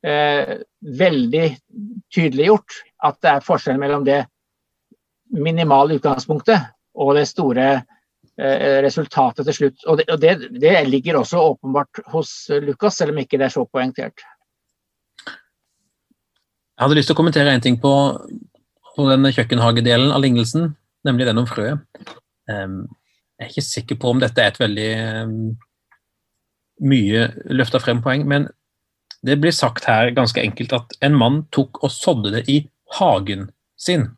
eh, 0.06 0.58
veldig 1.02 1.46
tydeliggjort. 2.14 2.80
At 3.06 3.20
det 3.22 3.34
er 3.34 3.46
forskjell 3.46 3.82
mellom 3.82 4.06
det 4.08 4.24
minimale 5.36 6.00
utgangspunktet 6.00 6.72
og 6.98 7.18
det 7.18 7.28
store 7.30 7.68
resultatet 8.38 9.48
til 9.48 9.56
slutt. 9.56 9.86
Og, 9.90 9.98
det, 9.98 10.06
og 10.14 10.20
det, 10.22 10.34
det, 10.62 10.74
ligger 10.86 11.18
også 11.18 11.40
åpenbart 11.42 12.04
hos 12.14 12.34
Lukas, 12.62 13.00
selv 13.00 13.16
om 13.16 13.22
ikke 13.24 13.40
det 13.40 13.48
er 13.48 13.56
så 13.56 13.64
poengtert. 13.66 14.22
Jeg 15.28 16.84
hadde 16.86 17.00
lyst 17.00 17.10
til 17.10 17.18
å 17.18 17.18
kommentere 17.18 17.56
en 17.56 17.64
ting 17.66 17.80
på, 17.82 17.94
på 18.94 19.08
den 19.10 19.26
kjøkkenhagedelen 19.34 20.14
av 20.14 20.22
lignelsen, 20.22 20.76
nemlig 21.08 21.26
den 21.26 21.42
om 21.42 21.50
frøet. 21.50 21.82
Jeg 22.48 23.42
er 23.42 23.50
ikke 23.50 23.66
sikker 23.66 23.98
på 24.02 24.14
om 24.14 24.22
dette 24.22 24.44
er 24.44 24.54
et 24.54 24.62
veldig 24.62 24.92
mye 26.86 27.26
løfta 27.58 27.82
frem 27.82 28.04
poeng, 28.06 28.28
men 28.30 28.46
det 29.26 29.40
blir 29.42 29.56
sagt 29.56 29.88
her 29.90 30.12
ganske 30.16 30.42
enkelt 30.42 30.76
at 30.78 30.94
en 31.06 31.18
mann 31.18 31.42
tok 31.54 31.82
og 31.82 31.92
sådde 31.94 32.36
det 32.38 32.44
i 32.54 32.60
hagen 33.00 33.50
sin. 33.78 34.12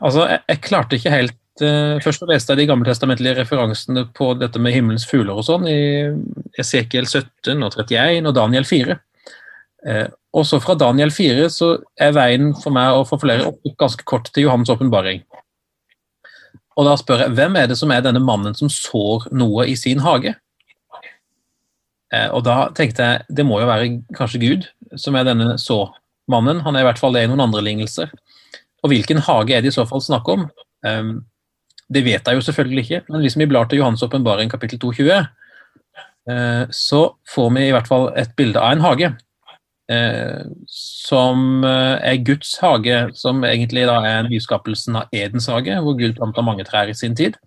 Altså, 0.00 0.26
jeg, 0.28 0.42
jeg 0.48 0.62
klarte 0.64 0.96
ikke 0.96 1.12
helt 1.12 1.36
uh, 1.64 1.98
Først 2.04 2.24
leste 2.28 2.54
jeg 2.54 2.62
de 2.62 2.68
gammeltestamentlige 2.70 3.38
referansene 3.40 4.06
på 4.16 4.32
dette 4.40 4.60
med 4.62 4.74
himmelens 4.74 5.06
fugler 5.08 5.38
og 5.38 5.46
sånn, 5.46 5.66
i 5.68 6.60
Esekiel 6.60 7.08
17 7.08 7.60
og 7.62 7.76
31 7.76 8.28
og 8.30 8.34
Daniel 8.36 8.66
4. 8.68 8.96
Uh, 9.80 9.92
eh, 9.92 10.06
og 10.36 10.46
så 10.46 10.60
fra 10.62 10.76
Daniel 10.78 11.10
4 11.10 11.48
så 11.50 11.72
er 11.98 12.14
veien 12.14 12.52
for 12.58 12.74
meg 12.74 12.94
og 12.94 13.06
for 13.08 13.22
flere 13.22 13.48
opp 13.48 13.72
ganske 13.80 14.06
kort 14.06 14.28
til 14.30 14.46
Johans 14.46 14.70
åpenbaring. 14.70 15.24
Og 16.78 16.86
da 16.86 16.94
spør 16.96 17.24
jeg 17.24 17.34
hvem 17.36 17.58
er 17.58 17.70
det 17.70 17.76
som 17.80 17.90
er 17.92 18.04
denne 18.04 18.22
mannen 18.22 18.54
som 18.56 18.70
sår 18.72 19.26
noe 19.36 19.66
i 19.68 19.76
sin 19.76 20.02
hage? 20.04 20.36
Uh, 22.10 22.28
og 22.36 22.44
da 22.46 22.58
tenkte 22.76 23.06
jeg 23.06 23.38
det 23.40 23.46
må 23.46 23.60
jo 23.62 23.70
være 23.70 23.90
kanskje 24.16 24.42
Gud 24.42 24.70
som 24.98 25.16
er 25.18 25.28
denne 25.28 25.56
så-mannen. 25.62 26.62
Han 26.66 26.76
er 26.76 26.84
i 26.84 26.90
hvert 26.90 27.02
fall 27.02 27.14
det 27.16 27.26
i 27.26 27.30
noen 27.30 27.44
andre 27.48 27.62
lignelser. 27.64 28.10
Og 28.84 28.92
hvilken 28.92 29.20
hage 29.24 29.54
er 29.54 29.64
det 29.64 29.72
i 29.72 29.76
så 29.76 29.84
fall 29.88 30.02
snakk 30.04 30.28
om? 30.32 30.46
Um, 30.86 31.20
det 31.90 32.04
vet 32.06 32.26
jeg 32.26 32.38
jo 32.38 32.44
selvfølgelig 32.46 32.84
ikke, 32.84 33.00
men 33.08 33.24
hvis 33.24 33.38
vi 33.38 33.48
blar 33.50 33.66
til 33.68 33.80
Johans 33.80 34.02
åpenbaring 34.06 34.50
kapittel 34.50 34.78
220, 34.78 35.26
uh, 36.30 36.64
så 36.70 37.02
får 37.34 37.50
vi 37.56 37.66
i 37.66 37.74
hvert 37.74 37.90
fall 37.90 38.10
et 38.20 38.32
bilde 38.38 38.60
av 38.60 38.76
en 38.76 38.84
hage. 38.84 39.10
Uh, 39.90 40.46
som 40.70 41.64
uh, 41.66 41.98
er 41.98 42.22
Guds 42.22 42.52
hage, 42.62 43.00
som 43.18 43.42
egentlig 43.44 43.88
da 43.90 43.98
er 44.06 44.28
nyskapelsen 44.28 45.00
av 45.02 45.10
Edens 45.12 45.50
hage, 45.50 45.80
hvor 45.82 45.98
Gud 45.98 46.14
planta 46.18 46.46
mange 46.46 46.66
trær 46.68 46.90
i 46.90 46.96
sin 46.96 47.16
tid. 47.18 47.38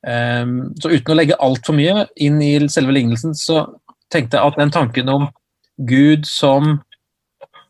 Så 0.00 0.88
uten 0.88 1.12
å 1.12 1.14
legge 1.18 1.36
altfor 1.44 1.74
mye 1.76 2.06
inn 2.24 2.38
i 2.40 2.54
selve 2.72 2.94
lignelsen, 2.96 3.34
så 3.36 3.66
tenkte 4.08 4.38
jeg 4.38 4.48
at 4.48 4.56
den 4.56 4.72
tanken 4.72 5.10
om 5.12 5.26
Gud 5.76 6.24
som 6.24 6.78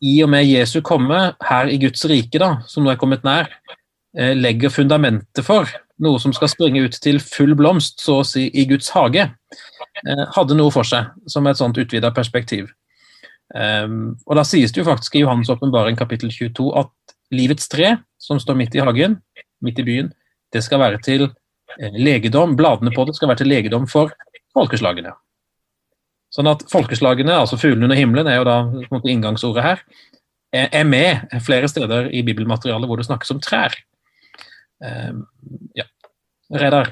i 0.01 0.17
og 0.25 0.31
med 0.33 0.47
Jesu 0.49 0.79
komme 0.85 1.19
her 1.45 1.69
i 1.69 1.77
Guds 1.81 2.03
rike, 2.09 2.39
da, 2.41 2.55
som 2.69 2.85
nå 2.85 2.93
er 2.93 2.99
kommet 3.01 3.25
nær, 3.25 3.49
eh, 3.69 3.80
legger 4.11 4.73
fundamentet 4.73 5.45
for 5.47 5.69
noe 6.01 6.19
som 6.21 6.33
skal 6.35 6.49
springe 6.51 6.83
ut 6.85 6.97
til 7.03 7.19
full 7.23 7.53
blomst, 7.57 8.01
så 8.01 8.21
å 8.21 8.27
si 8.27 8.47
i 8.57 8.65
Guds 8.69 8.89
hage, 8.95 9.27
eh, 9.29 10.23
hadde 10.35 10.57
noe 10.57 10.73
for 10.73 10.87
seg, 10.87 11.11
som 11.29 11.47
et 11.47 11.59
sånt 11.59 11.77
utvida 11.77 12.11
perspektiv. 12.15 12.71
Um, 13.53 14.15
og 14.27 14.37
Da 14.37 14.45
sies 14.47 14.71
det 14.71 14.79
jo 14.79 14.87
faktisk 14.87 15.15
i 15.15 15.25
Johannes' 15.25 15.51
åpenbaring 15.51 15.97
kapittel 15.99 16.31
22 16.31 16.71
at 16.79 17.15
livets 17.35 17.67
tre, 17.67 17.97
som 18.17 18.39
står 18.39 18.55
midt 18.55 18.75
i 18.75 18.79
hagen, 18.79 19.21
midt 19.61 19.79
i 19.79 19.83
byen, 19.83 20.13
det 20.53 20.63
skal 20.63 20.79
være 20.79 21.01
til 21.03 21.27
eh, 21.79 21.91
legedom, 21.91 22.55
bladene 22.55 22.93
på 22.95 23.05
det 23.05 23.15
skal 23.15 23.27
være 23.27 23.43
til 23.43 23.51
legedom 23.51 23.87
for 23.87 24.13
folkeslagene. 24.55 25.11
Sånn 26.31 26.47
at 26.47 26.63
folkeslagene, 26.71 27.35
altså 27.35 27.59
fuglene 27.59 27.89
under 27.89 27.99
himmelen, 27.99 28.27
er 28.27 28.39
jo 28.39 28.47
da 28.47 28.57
inngangsordet 29.03 29.63
her, 29.63 29.83
er 30.51 30.83
med 30.83 31.27
flere 31.43 31.67
steder 31.67 32.09
i 32.11 32.23
bibelmaterialet 32.27 32.87
hvor 32.87 32.99
det 32.99 33.05
snakkes 33.07 33.31
om 33.31 33.39
trær. 33.39 33.75
Um, 34.81 35.25
ja. 35.77 35.85
Reidar? 36.51 36.91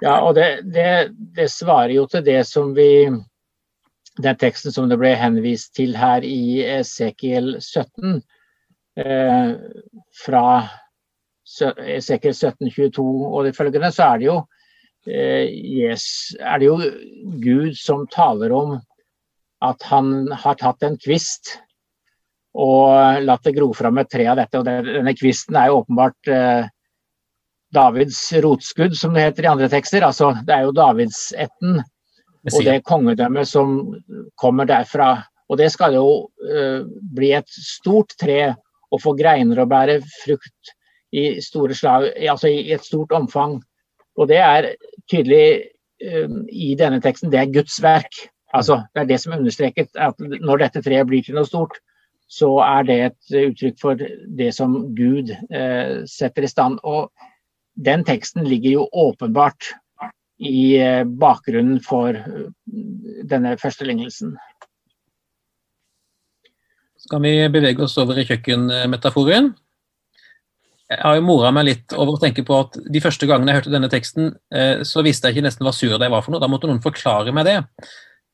Ja, 0.00 0.18
og 0.26 0.34
det, 0.36 0.48
det, 0.72 1.12
det, 1.36 1.50
svarer 1.52 1.92
jo 1.94 2.06
til 2.10 2.24
det 2.24 2.42
som 2.48 2.74
vi 2.76 3.08
Den 4.16 4.36
teksten 4.40 4.72
som 4.72 4.88
det 4.88 4.96
ble 5.00 5.12
henvist 5.16 5.74
til 5.76 5.92
her 5.96 6.24
i 6.24 6.64
Esekiel 6.64 7.58
17, 7.60 8.22
eh, 8.96 9.50
fra 10.16 10.44
Esekiel 11.44 12.32
1722 12.32 13.04
og 13.04 13.44
de 13.44 13.52
følgende, 13.52 13.90
så 13.92 14.14
er 14.14 14.22
det 14.22 14.30
jo 14.30 14.38
Eh, 15.06 15.46
yes, 15.54 16.34
er 16.40 16.58
det 16.58 16.66
jo 16.66 16.76
Gud 17.38 17.76
som 17.78 18.08
taler 18.10 18.50
om 18.52 18.72
at 19.62 19.84
han 19.86 20.32
har 20.34 20.58
tatt 20.58 20.82
en 20.82 20.96
kvist 20.98 21.52
og 22.56 23.22
latt 23.22 23.44
det 23.46 23.54
gro 23.54 23.68
fram 23.76 24.00
et 24.02 24.10
tre 24.10 24.26
av 24.26 24.40
dette. 24.40 24.58
og 24.58 24.66
Denne 24.66 25.14
kvisten 25.14 25.58
er 25.58 25.70
jo 25.70 25.82
åpenbart 25.84 26.32
eh, 26.32 26.66
Davids 27.74 28.18
rotskudd, 28.44 28.94
som 28.96 29.14
det 29.14 29.24
heter 29.26 29.46
i 29.46 29.50
andre 29.50 29.68
tekster. 29.70 30.04
altså 30.06 30.32
Det 30.46 30.54
er 30.54 30.66
jo 30.66 30.74
Davidsetten 30.76 31.80
og 32.52 32.64
det 32.64 32.82
kongedømmet 32.86 33.48
som 33.48 33.78
kommer 34.38 34.68
derfra. 34.68 35.16
Og 35.50 35.58
det 35.58 35.70
skal 35.74 35.94
jo 35.94 36.06
uh, 36.26 36.86
bli 37.14 37.32
et 37.36 37.48
stort 37.50 38.14
tre 38.20 38.54
og 38.94 39.02
få 39.02 39.14
greiner 39.18 39.62
og 39.62 39.70
bære 39.70 40.00
frukt 40.24 40.74
i 41.16 41.40
store 41.42 41.74
slag, 41.74 42.10
altså 42.28 42.50
i 42.50 42.72
et 42.74 42.84
stort 42.84 43.12
omfang. 43.14 43.58
Og 44.16 44.28
det 44.30 44.38
er 44.42 44.72
tydelig 45.10 45.66
uh, 46.06 46.38
i 46.50 46.74
denne 46.78 47.00
teksten, 47.02 47.32
det 47.32 47.42
er 47.42 47.54
Guds 47.54 47.78
verk. 47.82 48.26
Altså, 48.54 48.80
det 48.94 49.02
er 49.02 49.10
det 49.10 49.20
som 49.20 49.34
er 49.34 49.42
understreket, 49.42 49.90
at 49.94 50.18
når 50.18 50.62
dette 50.62 50.82
treet 50.82 51.06
blir 51.06 51.22
til 51.22 51.36
noe 51.36 51.46
stort, 51.46 51.78
så 52.30 52.48
er 52.62 52.86
det 52.86 52.96
et 53.04 53.34
uttrykk 53.38 53.76
for 53.78 53.98
det 54.38 54.48
som 54.54 54.74
Gud 54.98 55.30
uh, 55.30 56.02
setter 56.10 56.46
i 56.46 56.50
stand. 56.50 56.78
Og 56.82 57.10
den 57.76 58.04
teksten 58.08 58.46
ligger 58.48 58.78
jo 58.78 58.86
åpenbart 58.92 59.74
i 60.36 60.76
eh, 60.80 61.04
bakgrunnen 61.04 61.78
for 61.84 62.16
uh, 62.16 62.48
denne 63.24 63.54
første 63.60 63.86
lignelsen. 63.88 64.34
Skal 67.06 67.22
vi 67.22 67.36
bevege 67.52 67.86
oss 67.86 67.96
over 68.02 68.18
i 68.18 68.26
kjøkkenmetaforen? 68.28 69.54
jeg 70.86 71.02
har 71.02 71.16
jo 71.18 71.24
mora 71.26 71.50
meg 71.54 71.66
litt 71.66 71.94
over 71.98 72.14
å 72.14 72.22
tenke 72.22 72.44
på 72.46 72.60
at 72.62 72.76
de 72.78 73.02
første 73.02 73.26
gangene 73.26 73.50
jeg 73.50 73.60
hørte 73.60 73.72
denne 73.74 73.90
teksten, 73.90 74.28
eh, 74.54 74.84
så 74.86 75.02
visste 75.02 75.28
jeg 75.28 75.36
ikke 75.36 75.46
nesten 75.48 75.66
hva 75.66 75.72
surdeig 75.74 76.12
var 76.12 76.22
for 76.22 76.34
noe. 76.34 76.42
Da 76.42 76.50
måtte 76.50 76.70
noen 76.70 76.82
forklare 76.84 77.34
meg 77.34 77.48
det. 77.48 77.56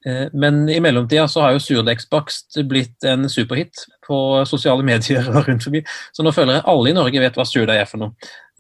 Eh, 0.06 0.28
men 0.32 0.68
i 0.68 0.80
mellomtida 0.80 1.28
så 1.28 1.40
har 1.44 1.52
jo 1.54 1.62
surdeigsbakst 1.62 2.58
blitt 2.68 3.04
en 3.06 3.28
superhit 3.30 3.84
på 4.06 4.44
sosiale 4.48 4.82
medier 4.86 5.28
og 5.30 5.48
rundt 5.48 5.64
forbi. 5.66 5.82
Så 6.12 6.24
nå 6.26 6.32
føler 6.34 6.58
jeg 6.58 6.66
alle 6.72 6.90
i 6.90 6.96
Norge 6.96 7.22
vet 7.22 7.38
hva 7.38 7.46
surdeig 7.48 7.82
er 7.84 7.88
for 7.90 8.02
noe. 8.02 8.12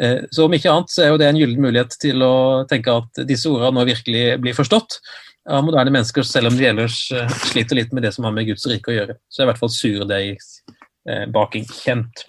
Eh, 0.02 0.20
så 0.30 0.46
om 0.46 0.54
ikke 0.56 0.70
annet 0.72 0.94
så 0.94 1.04
er 1.04 1.12
jo 1.12 1.20
det 1.22 1.28
en 1.30 1.40
gyllen 1.40 1.62
mulighet 1.66 1.92
til 2.02 2.22
å 2.26 2.34
tenke 2.70 2.94
at 3.02 3.24
disse 3.28 3.50
ordene 3.50 3.76
nå 3.80 3.82
virkelig 3.90 4.24
blir 4.42 4.58
forstått 4.58 5.00
av 5.50 5.64
moderne 5.66 5.90
mennesker, 5.90 6.22
selv 6.22 6.52
om 6.52 6.56
de 6.58 6.68
ellers 6.70 6.96
sliter 7.48 7.74
litt 7.74 7.92
med 7.96 8.04
det 8.06 8.12
som 8.14 8.24
har 8.28 8.34
med 8.36 8.46
Guds 8.46 8.66
rike 8.70 8.92
å 8.92 8.94
gjøre. 8.94 9.14
Så 9.26 9.40
er 9.40 9.44
i 9.48 9.50
hvert 9.50 9.58
fall 9.58 9.72
surdeigsbaking 9.74 11.64
kjent. 11.66 12.22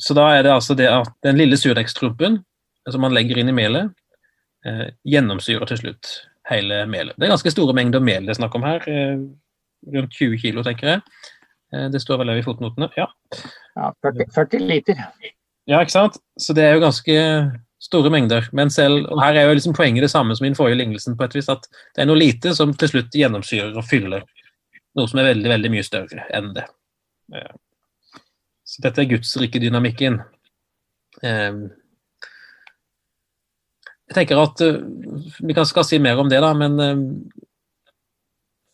Så 0.00 0.16
da 0.16 0.30
er 0.32 0.46
det 0.46 0.54
altså 0.54 0.72
det 0.78 0.88
at 0.88 1.12
den 1.26 1.36
lille 1.36 1.58
surdeigstrumpen 1.60 2.40
som 2.88 3.04
man 3.04 3.12
legger 3.12 3.36
inn 3.40 3.52
i 3.52 3.56
melet, 3.56 3.92
eh, 4.64 4.86
gjennomsyrer 5.04 5.68
til 5.68 5.82
slutt 5.82 6.14
hele 6.50 6.84
melet. 6.90 7.16
Det 7.16 7.26
er 7.26 7.34
ganske 7.34 7.52
store 7.54 7.74
mengder 7.76 8.02
mel 8.04 8.26
det 8.26 8.34
er 8.34 8.40
snakk 8.40 8.56
om 8.58 8.66
her. 8.66 8.84
Eh, 8.90 9.22
rundt 9.94 10.16
20 10.16 10.40
kilo, 10.42 10.64
tenker 10.66 10.94
jeg. 10.94 11.02
Eh, 11.74 11.88
det 11.92 12.02
står 12.02 12.22
vel 12.22 12.34
i 12.36 12.44
fotnotene. 12.46 12.90
Ja, 12.98 13.08
ja 13.76 13.90
40, 14.04 14.28
40, 14.34 14.66
liter. 14.68 15.02
Ja, 15.70 15.80
ikke 15.80 15.94
sant. 15.94 16.20
Så 16.38 16.56
det 16.56 16.66
er 16.66 16.76
jo 16.76 16.84
ganske 16.84 17.16
store 17.80 18.12
mengder. 18.12 18.48
Men 18.52 18.70
selv, 18.70 19.06
og 19.08 19.22
her 19.22 19.38
er 19.38 19.48
jo 19.48 19.56
liksom 19.56 19.76
poenget 19.76 20.04
det 20.04 20.12
samme 20.12 20.36
som 20.36 20.44
i 20.44 20.50
den 20.50 20.58
forrige 20.58 20.82
lignelsen, 20.82 21.16
på 21.16 21.24
et 21.24 21.38
vis, 21.38 21.48
at 21.48 21.66
det 21.94 22.04
er 22.04 22.10
noe 22.10 22.20
lite 22.20 22.54
som 22.56 22.74
til 22.76 22.92
slutt 22.92 23.16
gjennomsyrer 23.16 23.76
og 23.76 23.86
fyller 23.88 24.26
noe 24.98 25.08
som 25.08 25.20
er 25.22 25.30
veldig, 25.30 25.48
veldig 25.52 25.70
mye 25.72 25.86
større 25.86 26.24
enn 26.34 26.50
det. 26.56 26.66
Så 28.66 28.82
dette 28.82 29.04
er 29.04 29.10
Guds 29.12 29.30
rike 29.38 29.62
dynamikken. 29.62 30.18
Jeg 34.10 34.16
tenker 34.16 34.40
at 34.42 34.58
Vi 35.38 35.54
skal 35.68 35.86
si 35.86 36.00
mer 36.02 36.18
om 36.18 36.28
det, 36.30 36.40
da, 36.42 36.50
men 36.56 36.74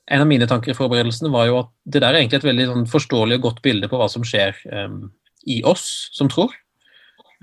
en 0.06 0.22
av 0.22 0.28
mine 0.30 0.46
tanker 0.48 0.72
i 0.72 0.76
forberedelsene 0.78 1.32
var 1.34 1.48
jo 1.48 1.58
at 1.60 1.70
det 1.84 2.00
der 2.00 2.14
er 2.14 2.20
egentlig 2.22 2.38
et 2.40 2.48
veldig 2.48 2.66
sånn, 2.70 2.86
forståelig 2.88 3.36
og 3.36 3.48
godt 3.48 3.60
bilde 3.64 3.90
på 3.90 3.98
hva 4.00 4.06
som 4.08 4.24
skjer 4.24 4.54
um, 4.70 5.10
i 5.50 5.58
oss 5.66 5.86
som 6.14 6.30
tror. 6.30 6.54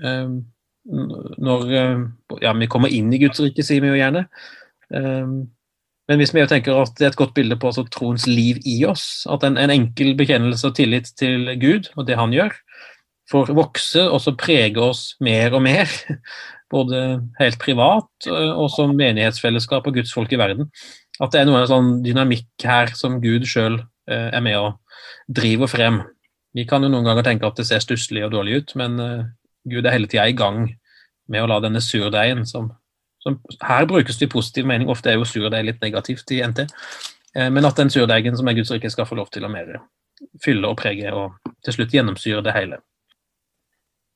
Um, 0.00 0.40
når 0.84 1.74
ja, 2.42 2.52
vi 2.56 2.68
kommer 2.72 2.92
inn 2.92 3.12
i 3.12 3.20
Guds 3.22 3.40
rike, 3.40 3.64
sier 3.64 3.84
vi 3.84 3.92
jo 3.92 4.00
gjerne. 4.00 4.24
Um, 4.90 5.36
men 6.08 6.20
hvis 6.20 6.34
vi 6.36 6.42
jo 6.42 6.48
tenker 6.50 6.76
at 6.76 6.92
det 6.98 7.06
er 7.06 7.12
et 7.14 7.20
godt 7.20 7.32
bilde 7.36 7.56
på 7.56 7.70
altså, 7.70 7.86
troens 7.92 8.26
liv 8.28 8.60
i 8.68 8.82
oss, 8.88 9.24
at 9.32 9.44
en, 9.46 9.56
en, 9.60 9.72
enkel 9.72 10.12
bekjennelse 10.18 10.68
og 10.68 10.76
tillit 10.76 11.08
til 11.20 11.48
Gud 11.60 11.88
og 11.96 12.08
det 12.08 12.18
han 12.20 12.34
gjør, 12.34 12.52
får 13.32 13.54
vokse 13.56 14.02
og 14.04 14.20
så 14.20 14.34
prege 14.36 14.80
oss 14.84 15.14
mer 15.24 15.56
og 15.56 15.64
mer, 15.64 15.88
både 16.74 17.00
helt 17.38 17.58
privat 17.62 18.28
og 18.28 18.66
som 18.74 18.94
menighetsfellesskap 18.98 19.86
og 19.86 19.98
Guds 19.98 20.14
folk 20.14 20.32
i 20.34 20.40
verden, 20.40 20.70
at 21.22 21.32
det 21.32 21.42
er 21.42 21.48
noe 21.48 21.62
sånn 21.70 22.00
dynamikk 22.04 22.66
her 22.66 22.90
som 22.98 23.20
Gud 23.22 23.46
sjøl 23.46 23.78
eh, 24.10 24.30
er 24.34 24.42
med 24.42 24.58
og 24.58 24.80
driver 25.30 25.70
frem. 25.70 26.00
Vi 26.54 26.66
kan 26.70 26.82
jo 26.82 26.90
noen 26.90 27.06
ganger 27.06 27.26
tenke 27.26 27.46
at 27.46 27.58
det 27.58 27.66
ser 27.68 27.82
stusslig 27.82 28.24
og 28.26 28.32
dårlig 28.34 28.60
ut, 28.60 28.74
men 28.78 28.98
eh, 29.02 29.26
Gud 29.70 29.86
er 29.86 29.94
hele 29.94 30.10
tida 30.10 30.26
i 30.28 30.36
gang 30.36 30.66
med 31.30 31.44
å 31.44 31.50
la 31.50 31.60
denne 31.62 31.82
surdeigen 31.82 32.44
som, 32.48 32.72
som, 33.22 33.38
Her 33.62 33.86
brukes 33.90 34.18
det 34.20 34.28
i 34.28 34.32
positiv 34.34 34.66
mening, 34.68 34.90
ofte 34.92 35.12
er 35.12 35.18
jo 35.18 35.28
surdeig 35.28 35.64
litt 35.68 35.84
negativt 35.84 36.34
i 36.34 36.42
NT, 36.44 36.66
eh, 37.38 37.50
men 37.50 37.68
at 37.68 37.78
den 37.78 37.92
surdeigen 37.94 38.36
som 38.38 38.50
er 38.50 38.58
Guds 38.58 38.74
rike, 38.74 38.90
skal 38.92 39.08
få 39.08 39.18
lov 39.20 39.30
til 39.32 39.46
å 39.46 39.52
mer 39.52 39.78
fylle 40.42 40.68
og 40.70 40.78
prege 40.80 41.10
og 41.14 41.54
til 41.64 41.78
slutt 41.78 41.94
gjennomsyre 41.94 42.42
det 42.44 42.54
hele. 42.56 42.82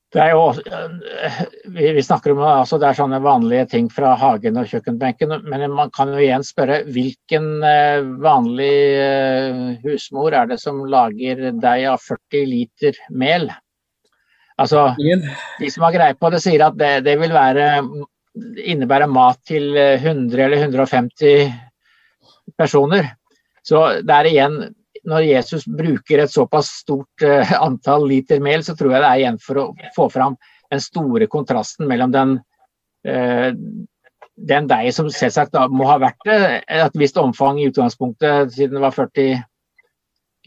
Det 0.09 0.21
er 0.23 0.31
jo, 0.33 0.45
eh, 0.65 1.41
vi, 1.69 2.01
snakker 2.01 2.33
om 2.33 2.39
altså 2.41 2.79
det 2.81 2.87
er 2.89 2.97
sånne 2.97 3.19
vanlige 3.21 3.67
ting 3.75 3.89
fra 3.93 4.15
hagen 4.17 4.57
og 4.57 4.71
kjøkkenbenken, 4.71 5.35
men 5.45 5.65
man 5.77 5.91
kan 5.93 6.09
jo 6.09 6.17
igjen 6.17 6.45
spørre 6.45 6.79
hvilken 6.89 7.61
eh, 7.65 8.01
vanlig 8.23 8.71
eh, 8.97 9.59
husmor 9.83 10.33
er 10.33 10.49
det 10.49 10.57
som 10.63 10.81
lager 10.89 11.51
deig 11.61 11.85
av 11.91 12.01
40 12.01 12.49
liter 12.49 12.97
mel? 13.13 13.51
Altså, 14.59 14.89
De 14.97 15.69
som 15.69 15.85
har 15.85 15.93
greie 15.93 16.17
på 16.17 16.33
det, 16.33 16.41
sier 16.43 16.65
at 16.65 16.79
det, 16.79 16.91
det 17.05 17.13
vil 17.21 17.31
være, 17.31 17.69
innebære 18.65 19.07
mat 19.13 19.37
til 19.47 19.77
100 19.77 20.41
eller 20.41 20.65
150 20.65 21.53
personer. 22.57 23.13
Så 23.63 24.01
det 24.01 24.17
er 24.17 24.27
igjen 24.33 24.57
når 25.07 25.27
Jesus 25.27 25.65
bruker 25.67 26.23
et 26.23 26.33
såpass 26.33 26.71
stort 26.81 27.25
uh, 27.25 27.53
antall 27.59 28.07
liter 28.09 28.41
mel, 28.43 28.63
så 28.65 28.75
tror 28.77 28.95
jeg 28.95 29.03
det 29.03 29.09
er 29.09 29.23
igjen 29.23 29.39
for 29.43 29.61
å 29.61 29.65
få 29.95 30.09
fram 30.13 30.37
den 30.69 30.83
store 30.83 31.29
kontrasten 31.31 31.89
mellom 31.89 32.13
den, 32.13 32.35
uh, 33.07 33.49
den 34.49 34.69
deigen 34.69 34.95
som 34.95 35.11
selvsagt 35.13 35.55
da, 35.55 35.67
må 35.71 35.87
ha 35.89 35.99
vært 36.01 36.29
uh, 36.29 36.59
et 36.85 36.99
visst 36.99 37.19
omfang 37.21 37.59
i 37.59 37.67
utgangspunktet, 37.71 38.55
siden 38.55 38.77
det 38.77 38.85
var 38.85 38.95
40 38.95 39.43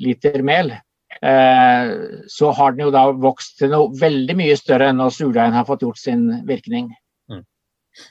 liter 0.03 0.43
mel. 0.47 0.75
Så 1.23 2.49
har 2.57 2.73
den 2.73 2.87
jo 2.87 2.91
da 2.91 3.03
vokst 3.13 3.59
til 3.61 3.69
noe 3.71 3.93
veldig 4.01 4.35
mye 4.35 4.55
større 4.59 4.89
enn 4.91 4.97
når 4.99 5.13
surdeigen 5.15 5.55
har 5.55 5.67
fått 5.69 5.85
gjort 5.85 6.01
sin 6.01 6.23
virkning. 6.49 6.89
Mm. 7.31 7.43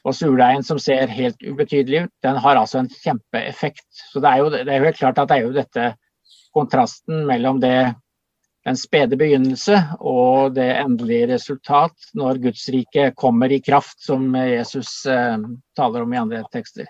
Og 0.05 0.15
surdeigen 0.15 0.63
som 0.63 0.79
ser 0.79 1.11
helt 1.11 1.41
ubetydelig 1.41 2.05
ut, 2.05 2.13
den 2.23 2.37
har 2.45 2.61
altså 2.61 2.83
en 2.83 2.91
kjempeeffekt. 2.93 3.87
Så 4.13 4.21
det 4.23 4.29
er 4.29 4.43
jo, 4.43 4.53
det 4.53 4.63
er 4.69 4.85
helt 4.85 5.01
klart 5.01 5.19
at 5.19 5.33
det 5.33 5.39
er 5.39 5.49
jo 5.49 5.57
dette 5.57 5.89
kontrasten 6.53 7.25
mellom 7.27 7.59
det, 7.61 7.93
den 8.65 8.77
spede 8.77 9.17
begynnelse 9.17 9.77
og 9.99 10.55
det 10.55 10.67
endelige 10.81 11.31
resultat 11.33 12.11
når 12.17 12.41
Guds 12.43 12.67
rike 12.73 13.11
kommer 13.17 13.51
i 13.51 13.61
kraft, 13.63 13.99
som 14.03 14.35
Jesus 14.35 15.05
eh, 15.09 15.37
taler 15.77 16.05
om 16.05 16.13
i 16.13 16.21
andre 16.21 16.43
tekster. 16.53 16.89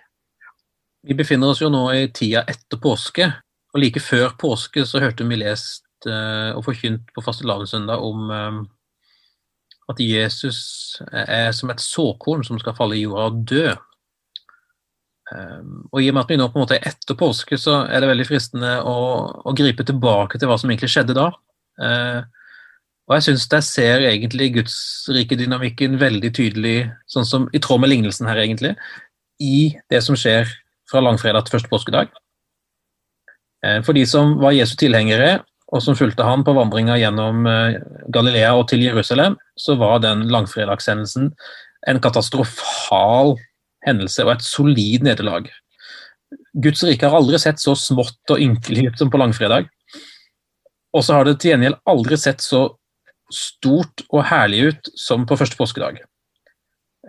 Vi 1.01 1.17
befinner 1.17 1.53
oss 1.53 1.61
jo 1.63 1.71
nå 1.73 1.85
i 1.95 2.09
tida 2.13 2.43
etter 2.49 2.77
påske, 2.81 3.31
og 3.71 3.79
like 3.81 4.03
før 4.03 4.35
påske 4.39 4.83
så 4.85 5.01
hørte 5.01 5.25
vi 5.25 5.39
lest 5.39 5.87
eh, 6.05 6.51
og 6.53 6.65
forkynt 6.67 7.13
på 7.15 7.23
fastelavnssøndag 7.25 8.03
om 8.05 8.33
eh, 8.35 8.59
at 9.91 10.03
Jesus 10.03 10.59
er 11.11 11.51
som 11.55 11.71
et 11.71 11.81
såkorn 11.83 12.45
som 12.47 12.59
skal 12.61 12.75
falle 12.77 12.99
i 12.99 13.05
jorda 13.05 13.29
og 13.31 13.39
dø. 13.49 13.65
Ehm, 15.31 15.85
og 15.91 16.01
I 16.01 16.09
og 16.11 16.17
med 16.17 16.25
at 16.25 16.31
vi 16.33 16.37
nå 16.39 16.47
på 16.51 16.59
en 16.59 16.65
måte 16.65 16.77
er 16.77 16.91
etter 16.91 17.17
påske, 17.19 17.59
så 17.59 17.81
er 17.87 18.03
det 18.03 18.11
veldig 18.11 18.27
fristende 18.27 18.75
å, 18.87 18.95
å 19.47 19.55
gripe 19.57 19.85
tilbake 19.87 20.39
til 20.39 20.51
hva 20.51 20.57
som 20.59 20.71
egentlig 20.71 20.91
skjedde 20.91 21.15
da. 21.17 21.29
Ehm, 21.83 22.25
og 23.09 23.17
jeg 23.17 23.27
syns 23.27 23.47
jeg 23.51 23.67
ser 23.67 24.05
egentlig 24.07 24.51
Guds 24.55 24.75
rike 25.11 25.35
veldig 25.35 26.31
tydelig, 26.35 26.75
sånn 27.11 27.27
som 27.27 27.47
i 27.51 27.59
tråd 27.59 27.83
med 27.83 27.91
lignelsen 27.91 28.29
her, 28.29 28.39
egentlig, 28.39 28.75
i 29.41 29.73
det 29.91 30.03
som 30.05 30.15
skjer 30.15 30.49
fra 30.89 31.01
langfredag 31.03 31.47
til 31.47 31.57
første 31.57 31.71
påskedag. 31.71 32.11
Ehm, 33.65 33.83
for 33.87 33.97
de 33.97 34.05
som 34.05 34.37
var 34.41 34.55
Jesu 34.57 34.75
tilhengere, 34.79 35.39
og 35.71 35.79
som 35.79 35.95
fulgte 35.95 36.25
han 36.27 36.43
på 36.43 36.51
vandringa 36.51 36.97
gjennom 36.99 37.45
eh, 37.47 37.77
Galilea 38.11 38.51
og 38.59 38.65
til 38.67 38.83
Jerusalem, 38.83 39.37
så 39.55 39.77
var 39.79 40.01
den 40.03 40.25
langfredagshendelsen 40.27 41.29
en 41.87 42.01
katastrofal 42.03 43.37
hendelse 43.85 44.25
og 44.25 44.35
et 44.35 44.45
solid 44.45 45.05
nederlag. 45.05 45.49
Guds 46.63 46.83
rike 46.87 47.07
har 47.07 47.17
aldri 47.17 47.39
sett 47.41 47.61
så 47.61 47.75
smått 47.77 48.33
og 48.33 48.43
ynkelig 48.43 48.89
ut 48.89 49.01
som 49.01 49.11
på 49.11 49.19
langfredag. 49.19 49.67
Og 50.95 51.03
så 51.05 51.15
har 51.15 51.27
det 51.27 51.37
til 51.39 51.53
gjengjeld 51.53 51.79
aldri 51.89 52.17
sett 52.19 52.43
så 52.43 52.65
stort 53.31 54.03
og 54.09 54.25
herlig 54.27 54.71
ut 54.71 54.89
som 54.99 55.23
på 55.27 55.37
første 55.39 55.59
påskedag. 55.59 56.01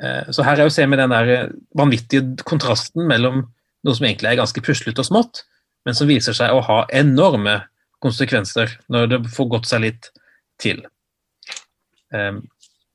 Eh, 0.03 0.31
så 0.31 0.47
her 0.47 0.61
er 0.61 0.69
jo 0.69 0.75
se 0.75 0.87
med 0.87 1.03
den 1.03 1.13
der 1.13 1.51
vanvittige 1.79 2.47
kontrasten 2.49 3.09
mellom 3.11 3.43
noe 3.83 3.99
som 3.99 4.07
egentlig 4.07 4.31
er 4.31 4.39
ganske 4.39 4.63
puslete 4.65 5.03
og 5.03 5.09
smått, 5.09 5.43
men 5.87 5.99
som 5.99 6.11
viser 6.11 6.37
seg 6.37 6.55
å 6.55 6.63
ha 6.63 6.85
enorme 6.95 7.59
konsekvenser 8.03 8.71
når 8.93 9.11
det 9.11 9.21
får 9.35 9.51
gått 9.57 9.71
seg 9.71 9.85
litt 9.85 10.11
til. 10.63 10.85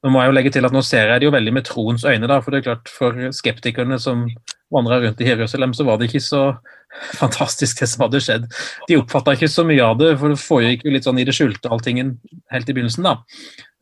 Eh, 0.04 0.08
nå 0.08 0.14
må 0.14 0.22
jeg 0.22 0.30
jo 0.30 0.36
legge 0.36 0.54
til 0.54 0.68
at 0.68 0.74
nå 0.76 0.82
ser 0.86 1.12
jeg 1.12 1.22
det 1.22 1.28
jo 1.28 1.34
veldig 1.34 1.54
med 1.54 1.66
troens 1.66 2.06
øyne, 2.06 2.28
da, 2.28 2.40
for 2.42 2.52
det 2.52 2.62
er 2.62 2.70
klart 2.70 2.90
for 2.90 3.32
skeptikerne 3.34 4.00
som 4.00 4.28
vandra 4.74 5.00
rundt 5.00 5.22
i 5.22 5.30
Jerusalem, 5.30 5.74
så 5.74 5.86
var 5.88 5.98
det 5.98 6.10
ikke 6.10 6.24
så 6.24 6.42
fantastisk 7.22 7.80
det 7.82 7.90
som 7.90 8.06
hadde 8.06 8.22
skjedd. 8.24 8.48
De 8.90 9.00
oppfatta 9.00 9.36
ikke 9.36 9.50
så 9.52 9.66
mye 9.68 9.84
av 9.84 9.98
det, 10.00 10.14
for 10.20 10.34
det 10.34 10.42
foregikk 10.42 10.86
jo 10.86 10.94
litt 10.94 11.08
sånn 11.08 11.20
i 11.22 11.26
det 11.28 11.36
skjulte 11.36 11.72
alltingen 11.72 12.18
helt 12.54 12.70
i 12.70 12.76
begynnelsen, 12.76 13.08
da. 13.08 13.18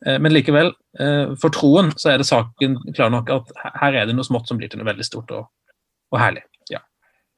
Eh, 0.06 0.18
men 0.22 0.34
likevel, 0.34 0.72
eh, 1.00 1.36
for 1.42 1.54
troen 1.54 1.92
så 1.98 2.12
er 2.12 2.22
det 2.22 2.30
saken 2.30 2.80
klar 2.92 3.12
nok 3.12 3.32
at 3.34 3.54
her 3.82 4.02
er 4.02 4.08
det 4.08 4.16
noe 4.16 4.26
smått 4.26 4.48
som 4.48 4.60
blir 4.60 4.72
til 4.72 4.82
noe 4.82 4.90
veldig 4.90 5.06
stort 5.06 5.32
og, 5.36 5.48
og 6.14 6.20
herlig. 6.22 6.46
Ja. 6.72 6.84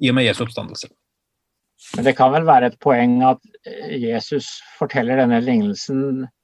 I 0.02 0.12
og 0.12 0.18
med 0.18 0.28
Jesu 0.28 0.44
oppstandelse. 0.46 0.92
Men 1.94 2.08
det 2.08 2.16
kan 2.18 2.32
vel 2.34 2.42
være 2.42 2.72
et 2.72 2.80
poeng 2.82 3.20
at 3.22 3.38
Jesus 4.02 4.48
forteller 4.80 5.20
denne 5.20 5.38
lignelsen 5.44 6.26
Eh, 6.26 6.37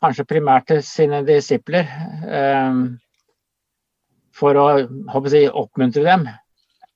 kanskje 0.00 0.26
primært 0.28 0.68
til 0.70 0.82
sine 0.86 1.22
disipler, 1.26 1.88
eh, 2.28 2.78
for 4.34 4.58
å 4.58 4.66
jeg, 4.78 5.50
oppmuntre 5.50 6.04
dem. 6.06 6.26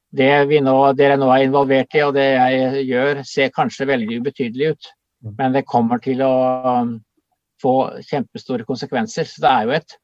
Det 0.09 0.31
nå, 0.65 0.77
dere 0.97 1.19
nå 1.21 1.29
er 1.35 1.45
involvert 1.45 1.95
i 1.95 2.03
og 2.07 2.15
det 2.17 2.31
jeg 2.31 2.85
gjør, 2.89 3.23
ser 3.29 3.53
kanskje 3.55 3.91
veldig 3.91 4.21
ubetydelig 4.23 4.73
ut, 4.73 4.91
mm. 5.25 5.35
men 5.37 5.57
det 5.59 5.67
kommer 5.69 6.01
til 6.01 6.23
å 6.25 6.35
um, 6.65 6.95
få 7.61 7.75
kjempestore 8.07 8.65
konsekvenser. 8.65 9.29
Så 9.29 9.45
det 9.45 9.51
er 9.53 9.67
jo 9.67 9.75
et 9.77 9.99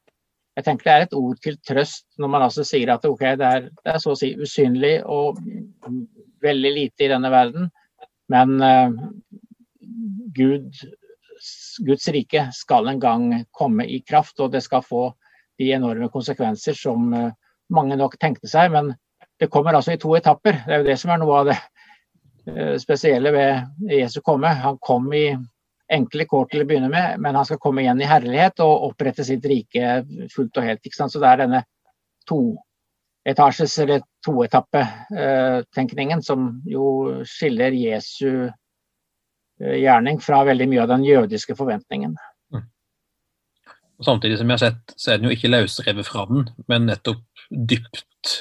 jeg 0.55 0.67
tenker 0.69 0.87
det 0.87 0.93
er 0.95 1.05
et 1.09 1.17
ord 1.19 1.39
til 1.43 1.57
trøst 1.67 2.05
når 2.23 2.31
man 2.31 2.45
altså 2.47 2.63
sier 2.63 2.93
at 2.93 3.07
okay, 3.09 3.35
det 3.35 3.47
er, 3.49 3.65
det 3.83 3.95
er 3.95 4.03
så 4.03 4.13
å 4.13 4.19
si 4.19 4.29
usynlig 4.39 5.01
og 5.11 5.41
veldig 6.45 6.71
lite 6.77 7.07
i 7.07 7.11
denne 7.11 7.31
verden, 7.33 7.73
men 8.31 8.53
uh, 8.63 8.93
Gud 10.37 10.85
Guds 11.87 12.09
rike 12.09 12.49
skal 12.55 12.89
en 12.89 13.01
gang 13.01 13.29
komme 13.53 13.87
i 13.87 14.01
kraft, 14.07 14.41
og 14.41 14.53
det 14.55 14.63
skal 14.65 14.85
få 14.85 15.09
de 15.59 15.73
enorme 15.73 16.09
konsekvenser 16.13 16.77
som 16.79 17.13
eh, 17.15 17.33
mange 17.75 17.97
nok 17.97 18.19
tenkte 18.21 18.49
seg. 18.51 18.73
Men 18.75 18.95
det 19.41 19.51
kommer 19.53 19.75
altså 19.75 19.95
i 19.95 20.01
to 20.01 20.15
etapper. 20.17 20.63
Det 20.67 20.75
er 20.75 20.83
jo 20.83 20.89
det 20.91 20.99
som 21.01 21.11
er 21.15 21.19
noe 21.23 21.41
av 21.41 21.51
det 21.51 21.59
eh, 22.51 22.77
spesielle 22.83 23.33
ved 23.35 23.91
Jesu 23.93 24.21
komme. 24.25 24.49
Han 24.65 24.79
kom 24.83 25.13
i 25.15 25.27
enkle 25.95 26.25
kår 26.27 26.47
til 26.51 26.65
å 26.65 26.67
begynne 26.69 26.91
med, 26.93 27.21
men 27.21 27.37
han 27.37 27.47
skal 27.47 27.61
komme 27.63 27.83
igjen 27.85 28.01
i 28.01 28.09
herlighet 28.09 28.61
og 28.65 28.91
opprette 28.91 29.25
sitt 29.27 29.45
rike 29.47 30.05
fullt 30.33 30.61
og 30.61 30.65
helt. 30.69 30.89
Så 30.97 31.21
det 31.21 31.31
er 31.31 31.43
denne 31.45 31.63
toetasjes- 32.31 33.79
eller 33.85 34.01
toetappetenkningen 34.25 36.19
eh, 36.23 36.25
som 36.25 36.63
jo 36.69 36.85
skiller 37.29 37.77
Jesu 37.77 38.51
gjerning 39.61 40.21
fra 40.23 40.43
veldig 40.47 40.67
mye 40.71 40.83
av 40.83 40.91
den 40.91 41.05
jødiske 41.07 41.57
forventningen. 41.59 42.17
Mm. 42.55 42.65
Samtidig 44.03 44.39
som 44.41 44.51
jeg 44.51 44.59
har 44.59 44.65
sett, 44.65 44.97
så 44.99 45.13
er 45.13 45.21
den 45.21 45.31
jo 45.31 45.37
ikke 45.37 45.53
løsrevet 45.53 46.09
fra 46.09 46.27
den, 46.31 46.49
men 46.71 46.89
nettopp 46.91 47.23
dypt 47.51 48.35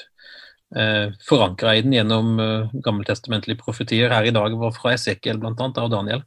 eh, 0.76 1.14
forankra 1.28 1.76
i 1.76 1.84
den 1.86 1.94
gjennom 1.94 2.40
eh, 2.42 2.74
gammeltestamentlige 2.86 3.62
profetier. 3.62 4.14
Her 4.14 4.28
i 4.28 4.34
dag 4.36 4.58
var 4.60 4.74
fra 4.76 4.96
Esekiel 4.96 5.40
bl.a. 5.42 5.54
av 5.70 5.92
Daniel, 5.94 6.26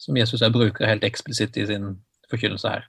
som 0.00 0.18
Jesus 0.18 0.42
er 0.42 0.54
bruker 0.54 0.88
helt 0.88 1.06
eksplisitt 1.06 1.56
i 1.60 1.68
sin 1.70 1.94
forkynnelse 2.32 2.74
her. 2.74 2.88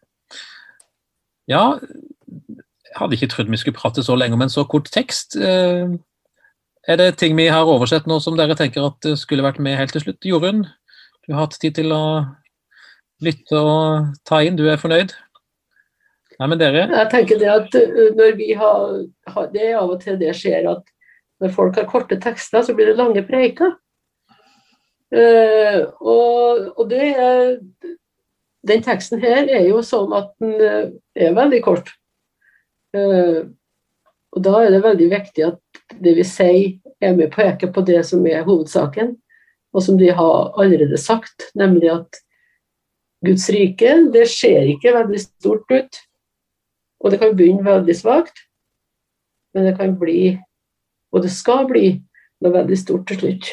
Ja, 1.52 1.78
jeg 1.78 2.98
hadde 2.98 3.18
ikke 3.18 3.30
trodd 3.30 3.52
vi 3.52 3.60
skulle 3.62 3.78
prate 3.78 4.02
så 4.06 4.16
lenge 4.18 4.38
om 4.38 4.42
en 4.42 4.54
så 4.54 4.64
kort 4.70 4.90
tekst. 4.94 5.38
Eh, 5.38 5.94
er 6.86 7.02
det 7.02 7.16
ting 7.18 7.38
vi 7.38 7.48
har 7.50 7.66
oversett 7.70 8.06
nå 8.10 8.20
som 8.22 8.38
dere 8.38 8.58
tenker 8.58 8.86
at 8.86 9.08
skulle 9.18 9.46
vært 9.46 9.62
med 9.62 9.78
helt 9.78 9.94
til 9.94 10.04
slutt? 10.04 10.26
Jorunn, 10.26 10.66
du 11.26 11.34
har 11.34 11.46
hatt 11.46 11.58
tid 11.62 11.76
til 11.78 11.94
å 11.96 12.06
lytte 13.26 13.60
og 13.60 14.12
ta 14.28 14.42
inn, 14.46 14.58
du 14.60 14.68
er 14.70 14.82
fornøyd? 14.82 15.14
Nei, 16.36 16.50
men 16.52 16.60
dere? 16.60 16.84
Jeg 16.92 17.12
tenker 17.14 17.40
det 17.40 17.50
at 17.52 17.78
uh, 17.80 18.12
når 18.18 18.36
vi 18.40 18.52
har, 18.60 19.00
Det 19.54 19.64
er 19.70 19.80
av 19.80 19.96
og 19.96 20.02
til 20.04 20.20
det 20.20 20.34
skjer 20.36 20.68
at 20.68 20.84
når 21.44 21.52
folk 21.56 21.80
har 21.80 21.88
korte 21.90 22.18
tekster, 22.22 22.64
så 22.64 22.76
blir 22.76 22.92
det 22.92 23.00
lange 23.00 23.24
preiker. 23.28 23.76
Uh, 25.16 25.86
og, 26.02 26.72
og 26.76 26.90
det 26.90 27.12
er 27.14 27.58
Den 28.66 28.82
teksten 28.82 29.22
her 29.22 29.46
er 29.46 29.68
jo 29.70 29.84
sånn 29.86 30.14
at 30.18 30.32
den 30.42 30.56
uh, 30.60 30.90
er 31.16 31.36
veldig 31.38 31.62
kort. 31.64 31.92
Uh, 32.96 33.46
og 34.36 34.44
da 34.44 34.58
er 34.66 34.74
det 34.74 34.84
veldig 34.84 35.12
viktig 35.12 35.46
at 35.48 35.84
det 36.04 36.16
vi 36.18 36.26
sier, 36.28 36.74
er 37.04 37.14
med 37.16 37.30
å 37.30 37.36
peke 37.36 37.70
på 37.72 37.84
det 37.86 38.02
som 38.08 38.24
er 38.28 38.44
hovedsaken, 38.48 39.14
og 39.76 39.84
som 39.84 40.00
de 40.00 40.08
har 40.16 40.54
allerede 40.56 40.98
sagt, 41.02 41.50
nemlig 41.60 41.92
at 41.92 42.22
Guds 43.26 43.50
rike, 43.52 43.92
det 44.14 44.28
ser 44.32 44.70
ikke 44.72 44.94
veldig 44.96 45.20
stort 45.20 45.72
ut. 45.74 46.02
Og 47.04 47.12
det 47.12 47.20
kan 47.22 47.36
begynne 47.36 47.66
veldig 47.66 47.96
svakt, 47.98 48.46
men 49.54 49.68
det 49.68 49.76
kan 49.80 49.98
bli, 50.00 50.36
og 51.12 51.26
det 51.26 51.32
skal 51.34 51.68
bli, 51.70 51.90
noe 52.44 52.54
veldig 52.56 52.78
stort 52.80 53.08
til 53.10 53.20
slutt. 53.20 53.52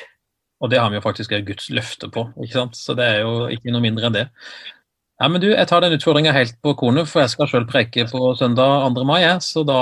Og 0.63 0.71
det 0.71 0.79
har 0.79 0.93
vi 0.93 0.99
jo 1.01 1.05
faktisk 1.05 1.35
Guds 1.47 1.69
løfte 1.75 2.09
på, 2.13 2.29
ikke 2.39 2.55
sant? 2.55 2.79
så 2.79 2.95
det 2.99 3.09
er 3.09 3.25
jo 3.25 3.49
ikke 3.51 3.75
noe 3.75 3.83
mindre 3.83 4.09
enn 4.09 4.21
det. 4.21 4.29
Ja, 5.23 5.29
men 5.29 5.43
du, 5.43 5.53
Jeg 5.53 5.69
tar 5.71 5.83
den 5.83 5.95
utfordringa 5.95 6.33
helt 6.35 6.57
på 6.63 6.75
kornet, 6.79 7.07
for 7.11 7.23
jeg 7.23 7.31
skal 7.35 7.51
sjøl 7.51 7.67
preke 7.69 8.07
på 8.11 8.33
søndag 8.39 8.89
2. 8.95 9.05
mai. 9.07 9.23
Så 9.45 9.63
da 9.67 9.79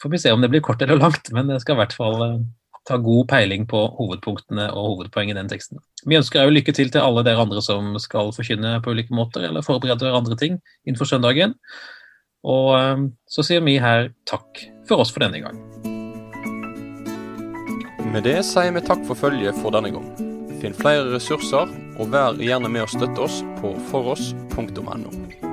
får 0.00 0.12
vi 0.12 0.20
se 0.22 0.32
om 0.32 0.40
det 0.40 0.48
blir 0.52 0.64
kort 0.64 0.80
eller 0.82 1.00
langt, 1.00 1.28
men 1.36 1.50
jeg 1.52 1.60
skal 1.64 1.76
i 1.76 1.80
hvert 1.82 1.96
fall 1.96 2.22
eh, 2.24 2.38
ta 2.88 2.98
god 2.98 3.28
peiling 3.30 3.66
på 3.70 3.80
hovedpunktene 3.98 4.68
og 4.72 4.96
hovedpoenget 4.96 5.36
i 5.36 5.40
den 5.40 5.50
teksten. 5.52 5.82
Vi 6.06 6.18
ønsker 6.18 6.42
òg 6.42 6.54
lykke 6.56 6.74
til 6.74 6.90
til 6.90 7.04
alle 7.04 7.24
dere 7.26 7.44
andre 7.44 7.62
som 7.62 7.94
skal 8.02 8.32
forkynne 8.34 8.78
på 8.82 8.94
ulike 8.94 9.14
måter, 9.14 9.46
eller 9.46 9.66
forberede 9.66 10.10
andre 10.10 10.38
ting 10.38 10.58
innenfor 10.86 11.10
søndagen. 11.12 11.54
Og 12.42 12.72
eh, 12.78 13.06
så 13.30 13.46
sier 13.46 13.62
vi 13.62 13.78
her 13.82 14.10
takk 14.26 14.64
for 14.88 15.04
oss 15.04 15.14
for 15.14 15.22
denne 15.22 15.42
gang. 15.44 15.62
Med 18.12 18.26
det 18.26 18.42
sier 18.44 18.74
vi 18.74 18.82
takk 18.84 19.06
for 19.08 19.16
følget 19.16 19.56
for 19.62 19.74
denne 19.74 19.94
gang. 19.94 20.10
Finn 20.62 20.76
flere 20.76 21.08
ressurser, 21.14 21.70
og 21.98 22.12
vær 22.12 22.36
gjerne 22.38 22.70
med 22.70 22.84
å 22.84 22.90
støtte 22.90 23.24
oss 23.24 23.40
på 23.62 23.72
foross.no. 23.90 25.51